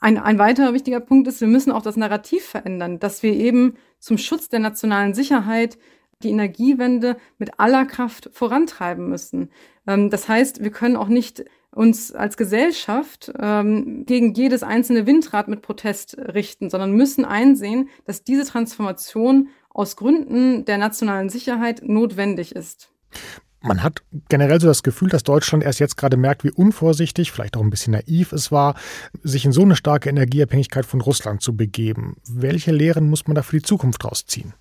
Ein, 0.00 0.18
ein 0.18 0.38
weiterer 0.38 0.74
wichtiger 0.74 1.00
Punkt 1.00 1.26
ist, 1.26 1.40
wir 1.40 1.48
müssen 1.48 1.72
auch 1.72 1.82
das 1.82 1.96
Narrativ 1.96 2.44
verändern, 2.44 3.00
dass 3.00 3.22
wir 3.22 3.32
eben 3.32 3.76
zum 3.98 4.16
Schutz 4.18 4.48
der 4.48 4.60
nationalen 4.60 5.14
Sicherheit 5.14 5.78
die 6.22 6.30
Energiewende 6.30 7.16
mit 7.38 7.58
aller 7.58 7.84
Kraft 7.84 8.30
vorantreiben 8.32 9.08
müssen. 9.08 9.50
Ähm, 9.86 10.10
das 10.10 10.28
heißt, 10.28 10.62
wir 10.62 10.70
können 10.70 10.96
auch 10.96 11.08
nicht 11.08 11.44
uns 11.70 12.12
als 12.12 12.36
Gesellschaft 12.36 13.32
ähm, 13.38 14.04
gegen 14.06 14.34
jedes 14.34 14.62
einzelne 14.62 15.06
Windrad 15.06 15.48
mit 15.48 15.62
Protest 15.62 16.16
richten, 16.18 16.70
sondern 16.70 16.92
müssen 16.92 17.24
einsehen, 17.24 17.88
dass 18.04 18.24
diese 18.24 18.44
Transformation 18.44 19.48
aus 19.70 19.96
Gründen 19.96 20.64
der 20.64 20.78
nationalen 20.78 21.28
Sicherheit 21.28 21.82
notwendig 21.84 22.54
ist. 22.54 22.90
Man 23.60 23.82
hat 23.82 24.02
generell 24.28 24.60
so 24.60 24.68
das 24.68 24.82
Gefühl, 24.82 25.08
dass 25.08 25.24
Deutschland 25.24 25.64
erst 25.64 25.80
jetzt 25.80 25.96
gerade 25.96 26.16
merkt, 26.16 26.44
wie 26.44 26.50
unvorsichtig, 26.50 27.32
vielleicht 27.32 27.56
auch 27.56 27.62
ein 27.62 27.70
bisschen 27.70 27.92
naiv 27.92 28.32
es 28.32 28.52
war, 28.52 28.74
sich 29.22 29.44
in 29.44 29.52
so 29.52 29.62
eine 29.62 29.74
starke 29.74 30.08
Energieabhängigkeit 30.08 30.86
von 30.86 31.00
Russland 31.00 31.42
zu 31.42 31.56
begeben. 31.56 32.16
Welche 32.28 32.70
Lehren 32.70 33.10
muss 33.10 33.26
man 33.26 33.34
da 33.34 33.42
für 33.42 33.56
die 33.56 33.62
Zukunft 33.62 34.04
rausziehen? 34.04 34.54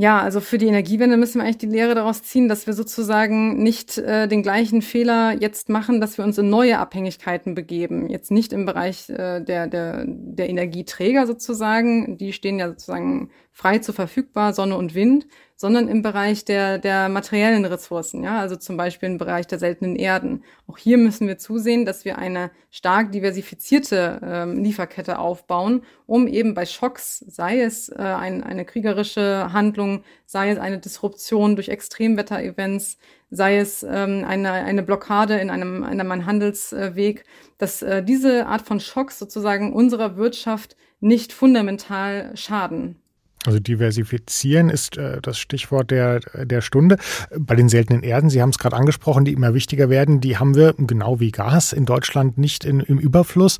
Ja, 0.00 0.20
also 0.20 0.38
für 0.38 0.58
die 0.58 0.66
Energiewende 0.66 1.16
müssen 1.16 1.38
wir 1.38 1.44
eigentlich 1.44 1.58
die 1.58 1.66
Lehre 1.66 1.96
daraus 1.96 2.22
ziehen, 2.22 2.48
dass 2.48 2.68
wir 2.68 2.74
sozusagen 2.74 3.60
nicht 3.60 3.98
äh, 3.98 4.28
den 4.28 4.44
gleichen 4.44 4.80
Fehler 4.80 5.32
jetzt 5.32 5.68
machen, 5.70 6.00
dass 6.00 6.18
wir 6.18 6.24
uns 6.24 6.38
in 6.38 6.50
neue 6.50 6.78
Abhängigkeiten 6.78 7.56
begeben. 7.56 8.08
Jetzt 8.08 8.30
nicht 8.30 8.52
im 8.52 8.64
Bereich 8.64 9.10
äh, 9.10 9.40
der, 9.40 9.66
der, 9.66 10.04
der 10.06 10.48
Energieträger 10.48 11.26
sozusagen, 11.26 12.16
die 12.16 12.32
stehen 12.32 12.60
ja 12.60 12.68
sozusagen 12.68 13.30
frei 13.50 13.78
zu 13.78 13.92
verfügbar, 13.92 14.52
Sonne 14.52 14.76
und 14.76 14.94
Wind, 14.94 15.26
sondern 15.60 15.88
im 15.88 16.02
Bereich 16.02 16.44
der, 16.44 16.78
der 16.78 17.08
materiellen 17.08 17.64
Ressourcen, 17.64 18.22
ja, 18.22 18.38
also 18.38 18.54
zum 18.54 18.76
Beispiel 18.76 19.08
im 19.08 19.18
Bereich 19.18 19.44
der 19.48 19.58
seltenen 19.58 19.96
Erden. 19.96 20.44
Auch 20.68 20.78
hier 20.78 20.96
müssen 20.98 21.26
wir 21.26 21.36
zusehen, 21.36 21.84
dass 21.84 22.04
wir 22.04 22.16
eine 22.16 22.52
stark 22.70 23.10
diversifizierte 23.10 24.20
ähm, 24.22 24.62
Lieferkette 24.62 25.18
aufbauen, 25.18 25.82
um 26.06 26.28
eben 26.28 26.54
bei 26.54 26.64
Schocks, 26.64 27.18
sei 27.26 27.60
es 27.60 27.88
äh, 27.88 27.96
ein, 27.96 28.44
eine 28.44 28.64
kriegerische 28.64 29.52
Handlung, 29.52 30.04
sei 30.26 30.50
es 30.50 30.58
eine 30.60 30.78
Disruption 30.78 31.56
durch 31.56 31.70
Extremwetterevents, 31.70 32.96
sei 33.30 33.58
es 33.58 33.82
ähm, 33.82 34.24
eine, 34.24 34.52
eine 34.52 34.84
Blockade 34.84 35.40
in 35.40 35.50
einem, 35.50 35.82
in 35.82 36.00
einem 36.00 36.24
Handelsweg, 36.24 37.24
dass 37.58 37.82
äh, 37.82 38.04
diese 38.04 38.46
Art 38.46 38.62
von 38.62 38.78
Schocks 38.78 39.18
sozusagen 39.18 39.72
unserer 39.72 40.16
Wirtschaft 40.16 40.76
nicht 41.00 41.32
fundamental 41.32 42.30
schaden. 42.36 43.02
Also 43.48 43.60
diversifizieren 43.60 44.68
ist 44.68 44.98
äh, 44.98 45.22
das 45.22 45.38
Stichwort 45.38 45.90
der, 45.90 46.20
der 46.20 46.60
Stunde. 46.60 46.98
Bei 47.34 47.56
den 47.56 47.70
seltenen 47.70 48.02
Erden, 48.02 48.28
Sie 48.28 48.42
haben 48.42 48.50
es 48.50 48.58
gerade 48.58 48.76
angesprochen, 48.76 49.24
die 49.24 49.32
immer 49.32 49.54
wichtiger 49.54 49.88
werden, 49.88 50.20
die 50.20 50.36
haben 50.36 50.54
wir 50.54 50.74
genau 50.76 51.18
wie 51.18 51.30
Gas 51.30 51.72
in 51.72 51.86
Deutschland 51.86 52.36
nicht 52.36 52.66
in, 52.66 52.80
im 52.80 52.98
Überfluss. 52.98 53.56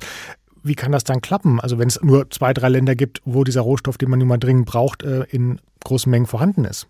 Wie 0.61 0.75
kann 0.75 0.91
das 0.91 1.05
dann 1.05 1.21
klappen? 1.21 1.59
Also 1.59 1.79
wenn 1.79 1.87
es 1.87 1.99
nur 2.03 2.29
zwei, 2.29 2.53
drei 2.53 2.69
Länder 2.69 2.93
gibt, 2.93 3.23
wo 3.25 3.43
dieser 3.43 3.61
Rohstoff, 3.61 3.97
den 3.97 4.11
man 4.11 4.19
nun 4.19 4.27
mal 4.27 4.37
dringend 4.37 4.67
braucht, 4.67 5.01
äh, 5.01 5.23
in 5.31 5.59
großen 5.83 6.11
Mengen 6.11 6.27
vorhanden 6.27 6.65
ist? 6.65 6.87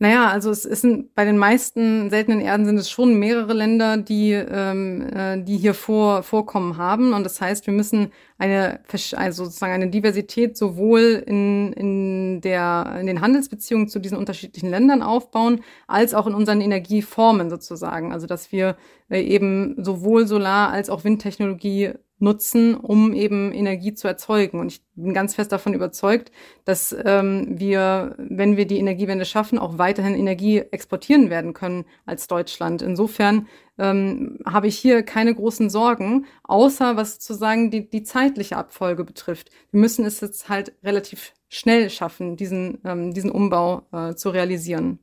Naja, 0.00 0.28
also 0.28 0.50
es 0.50 0.64
ist 0.64 0.84
bei 1.14 1.24
den 1.24 1.38
meisten 1.38 2.10
seltenen 2.10 2.40
Erden 2.40 2.66
sind 2.66 2.76
es 2.78 2.90
schon 2.90 3.14
mehrere 3.16 3.52
Länder, 3.52 3.96
die, 3.96 4.32
ähm, 4.32 5.02
äh, 5.14 5.40
die 5.42 5.56
hier 5.56 5.72
vor, 5.72 6.24
Vorkommen 6.24 6.76
haben. 6.76 7.12
Und 7.12 7.22
das 7.22 7.40
heißt, 7.40 7.66
wir 7.68 7.72
müssen 7.72 8.10
eine, 8.36 8.80
also 9.14 9.44
sozusagen 9.44 9.72
eine 9.72 9.88
Diversität 9.90 10.56
sowohl 10.56 11.22
in, 11.26 11.72
in, 11.74 12.40
der, 12.40 12.96
in 13.00 13.06
den 13.06 13.20
Handelsbeziehungen 13.20 13.88
zu 13.88 14.00
diesen 14.00 14.18
unterschiedlichen 14.18 14.68
Ländern 14.68 15.00
aufbauen, 15.00 15.60
als 15.86 16.12
auch 16.12 16.26
in 16.26 16.34
unseren 16.34 16.60
Energieformen 16.60 17.48
sozusagen. 17.48 18.12
Also 18.12 18.26
dass 18.26 18.50
wir 18.50 18.76
äh, 19.08 19.20
eben 19.22 19.76
sowohl 19.78 20.26
Solar- 20.26 20.70
als 20.70 20.90
auch 20.90 21.04
Windtechnologie 21.04 21.92
nutzen, 22.18 22.74
um 22.74 23.12
eben 23.12 23.52
Energie 23.52 23.94
zu 23.94 24.08
erzeugen. 24.08 24.60
Und 24.60 24.68
ich 24.68 24.82
bin 24.94 25.12
ganz 25.12 25.34
fest 25.34 25.52
davon 25.52 25.74
überzeugt, 25.74 26.30
dass 26.64 26.94
ähm, 27.04 27.58
wir, 27.58 28.14
wenn 28.18 28.56
wir 28.56 28.66
die 28.66 28.78
Energiewende 28.78 29.24
schaffen, 29.24 29.58
auch 29.58 29.78
weiterhin 29.78 30.14
Energie 30.14 30.58
exportieren 30.58 31.30
werden 31.30 31.52
können 31.52 31.84
als 32.06 32.26
Deutschland. 32.26 32.82
Insofern 32.82 33.48
ähm, 33.78 34.38
habe 34.46 34.68
ich 34.68 34.78
hier 34.78 35.02
keine 35.02 35.34
großen 35.34 35.70
Sorgen, 35.70 36.26
außer 36.44 36.96
was 36.96 37.14
sozusagen 37.14 37.70
die, 37.70 37.90
die 37.90 38.04
zeitliche 38.04 38.56
Abfolge 38.56 39.04
betrifft. 39.04 39.50
Wir 39.70 39.80
müssen 39.80 40.04
es 40.04 40.20
jetzt 40.20 40.48
halt 40.48 40.72
relativ 40.82 41.32
schnell 41.48 41.90
schaffen, 41.90 42.36
diesen, 42.36 42.78
ähm, 42.84 43.12
diesen 43.12 43.30
Umbau 43.30 43.86
äh, 43.92 44.14
zu 44.14 44.30
realisieren. 44.30 45.00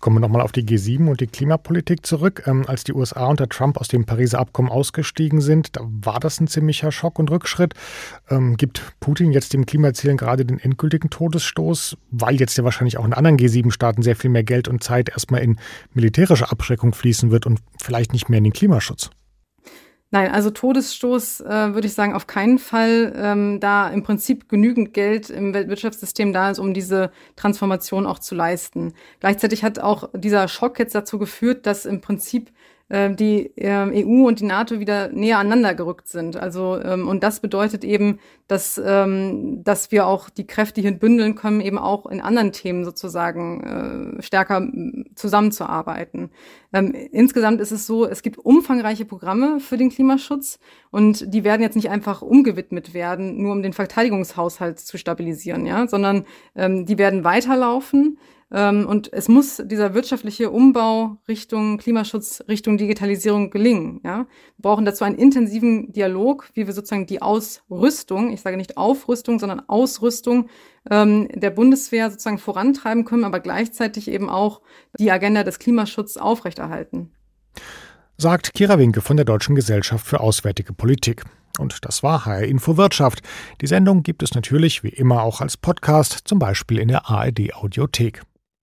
Kommen 0.00 0.16
wir 0.16 0.20
nochmal 0.20 0.42
auf 0.42 0.52
die 0.52 0.64
G7 0.64 1.08
und 1.08 1.20
die 1.20 1.26
Klimapolitik 1.26 2.04
zurück. 2.04 2.44
Ähm, 2.46 2.64
als 2.66 2.84
die 2.84 2.92
USA 2.92 3.26
unter 3.26 3.48
Trump 3.48 3.78
aus 3.78 3.88
dem 3.88 4.04
Pariser 4.04 4.38
Abkommen 4.38 4.68
ausgestiegen 4.68 5.40
sind, 5.40 5.76
da 5.76 5.82
war 5.84 6.20
das 6.20 6.40
ein 6.40 6.46
ziemlicher 6.46 6.92
Schock 6.92 7.18
und 7.18 7.30
Rückschritt. 7.30 7.74
Ähm, 8.28 8.56
gibt 8.56 8.82
Putin 9.00 9.32
jetzt 9.32 9.52
dem 9.52 9.66
Klimazielen 9.66 10.16
gerade 10.16 10.44
den 10.44 10.58
endgültigen 10.58 11.10
Todesstoß, 11.10 11.96
weil 12.10 12.40
jetzt 12.40 12.56
ja 12.56 12.64
wahrscheinlich 12.64 12.98
auch 12.98 13.04
in 13.04 13.14
anderen 13.14 13.36
G7-Staaten 13.36 14.02
sehr 14.02 14.16
viel 14.16 14.30
mehr 14.30 14.44
Geld 14.44 14.68
und 14.68 14.82
Zeit 14.82 15.08
erstmal 15.10 15.42
in 15.42 15.58
militärische 15.94 16.50
Abschreckung 16.50 16.94
fließen 16.94 17.30
wird 17.30 17.46
und 17.46 17.60
vielleicht 17.80 18.12
nicht 18.12 18.28
mehr 18.28 18.38
in 18.38 18.44
den 18.44 18.52
Klimaschutz? 18.52 19.10
Nein, 20.12 20.32
also 20.32 20.50
Todesstoß 20.50 21.40
äh, 21.42 21.74
würde 21.74 21.86
ich 21.86 21.94
sagen 21.94 22.14
auf 22.14 22.26
keinen 22.26 22.58
Fall, 22.58 23.12
ähm, 23.16 23.60
da 23.60 23.88
im 23.88 24.02
Prinzip 24.02 24.48
genügend 24.48 24.92
Geld 24.92 25.30
im 25.30 25.54
Weltwirtschaftssystem 25.54 26.32
da 26.32 26.50
ist, 26.50 26.58
um 26.58 26.74
diese 26.74 27.12
Transformation 27.36 28.06
auch 28.06 28.18
zu 28.18 28.34
leisten. 28.34 28.92
Gleichzeitig 29.20 29.62
hat 29.62 29.78
auch 29.78 30.10
dieser 30.12 30.48
Schock 30.48 30.80
jetzt 30.80 30.96
dazu 30.96 31.20
geführt, 31.20 31.64
dass 31.64 31.86
im 31.86 32.00
Prinzip 32.00 32.50
äh, 32.90 33.14
die 33.14 33.56
äh, 33.56 34.04
EU 34.04 34.26
und 34.26 34.40
die 34.40 34.44
NATO 34.44 34.80
wieder 34.80 35.08
näher 35.08 35.38
aneinander 35.38 35.74
gerückt 35.74 36.08
sind. 36.08 36.36
Also 36.36 36.78
ähm, 36.80 37.08
und 37.08 37.22
das 37.22 37.40
bedeutet 37.40 37.84
eben, 37.84 38.18
dass 38.48 38.80
ähm, 38.84 39.62
dass 39.64 39.92
wir 39.92 40.06
auch 40.06 40.28
die 40.28 40.46
Kräfte 40.46 40.80
hier 40.80 40.90
bündeln 40.92 41.36
können, 41.36 41.60
eben 41.60 41.78
auch 41.78 42.06
in 42.06 42.20
anderen 42.20 42.52
Themen 42.52 42.84
sozusagen 42.84 44.18
äh, 44.18 44.22
stärker 44.22 44.68
zusammenzuarbeiten. 45.14 46.30
Ähm, 46.72 46.92
insgesamt 47.12 47.60
ist 47.60 47.70
es 47.70 47.86
so, 47.86 48.06
es 48.06 48.22
gibt 48.22 48.38
umfangreiche 48.38 49.04
Programme 49.04 49.60
für 49.60 49.76
den 49.76 49.90
Klimaschutz 49.90 50.58
und 50.90 51.32
die 51.32 51.44
werden 51.44 51.62
jetzt 51.62 51.76
nicht 51.76 51.90
einfach 51.90 52.22
umgewidmet 52.22 52.92
werden, 52.92 53.40
nur 53.40 53.52
um 53.52 53.62
den 53.62 53.72
Verteidigungshaushalt 53.72 54.80
zu 54.80 54.98
stabilisieren, 54.98 55.64
ja, 55.64 55.86
sondern 55.86 56.24
ähm, 56.56 56.86
die 56.86 56.98
werden 56.98 57.24
weiterlaufen. 57.24 58.18
Ähm, 58.52 58.86
und 58.86 59.12
es 59.12 59.28
muss 59.28 59.62
dieser 59.64 59.94
wirtschaftliche 59.94 60.50
Umbau 60.50 61.18
Richtung 61.28 61.78
Klimaschutz, 61.78 62.42
Richtung 62.48 62.78
Digitalisierung 62.78 63.50
gelingen. 63.50 64.00
Ja? 64.04 64.26
Wir 64.56 64.62
brauchen 64.62 64.84
dazu 64.84 65.04
einen 65.04 65.16
intensiven 65.16 65.92
Dialog, 65.92 66.48
wie 66.54 66.66
wir 66.66 66.74
sozusagen 66.74 67.06
die 67.06 67.22
Ausrüstung, 67.22 68.32
ich 68.32 68.40
sage 68.40 68.56
nicht 68.56 68.76
Aufrüstung, 68.76 69.38
sondern 69.38 69.62
Ausrüstung 69.68 70.48
ähm, 70.90 71.28
der 71.32 71.50
Bundeswehr 71.50 72.10
sozusagen 72.10 72.38
vorantreiben 72.38 73.04
können, 73.04 73.24
aber 73.24 73.40
gleichzeitig 73.40 74.08
eben 74.08 74.28
auch 74.28 74.60
die 74.98 75.12
Agenda 75.12 75.44
des 75.44 75.58
Klimaschutzes 75.58 76.16
aufrechterhalten. 76.16 77.12
Sagt 78.16 78.52
Kira 78.52 78.78
Winke 78.78 79.00
von 79.00 79.16
der 79.16 79.24
Deutschen 79.24 79.54
Gesellschaft 79.54 80.06
für 80.06 80.20
Auswärtige 80.20 80.72
Politik. 80.72 81.24
Und 81.58 81.84
das 81.84 82.02
war 82.02 82.26
HR 82.26 82.42
Info 82.44 82.76
Wirtschaft. 82.76 83.20
Die 83.60 83.66
Sendung 83.66 84.02
gibt 84.02 84.22
es 84.22 84.34
natürlich 84.34 84.82
wie 84.82 84.88
immer 84.88 85.22
auch 85.22 85.40
als 85.40 85.56
Podcast, 85.56 86.22
zum 86.24 86.38
Beispiel 86.38 86.78
in 86.78 86.88
der 86.88 87.08
ARD 87.08 87.54
Audiothek. 87.54 88.22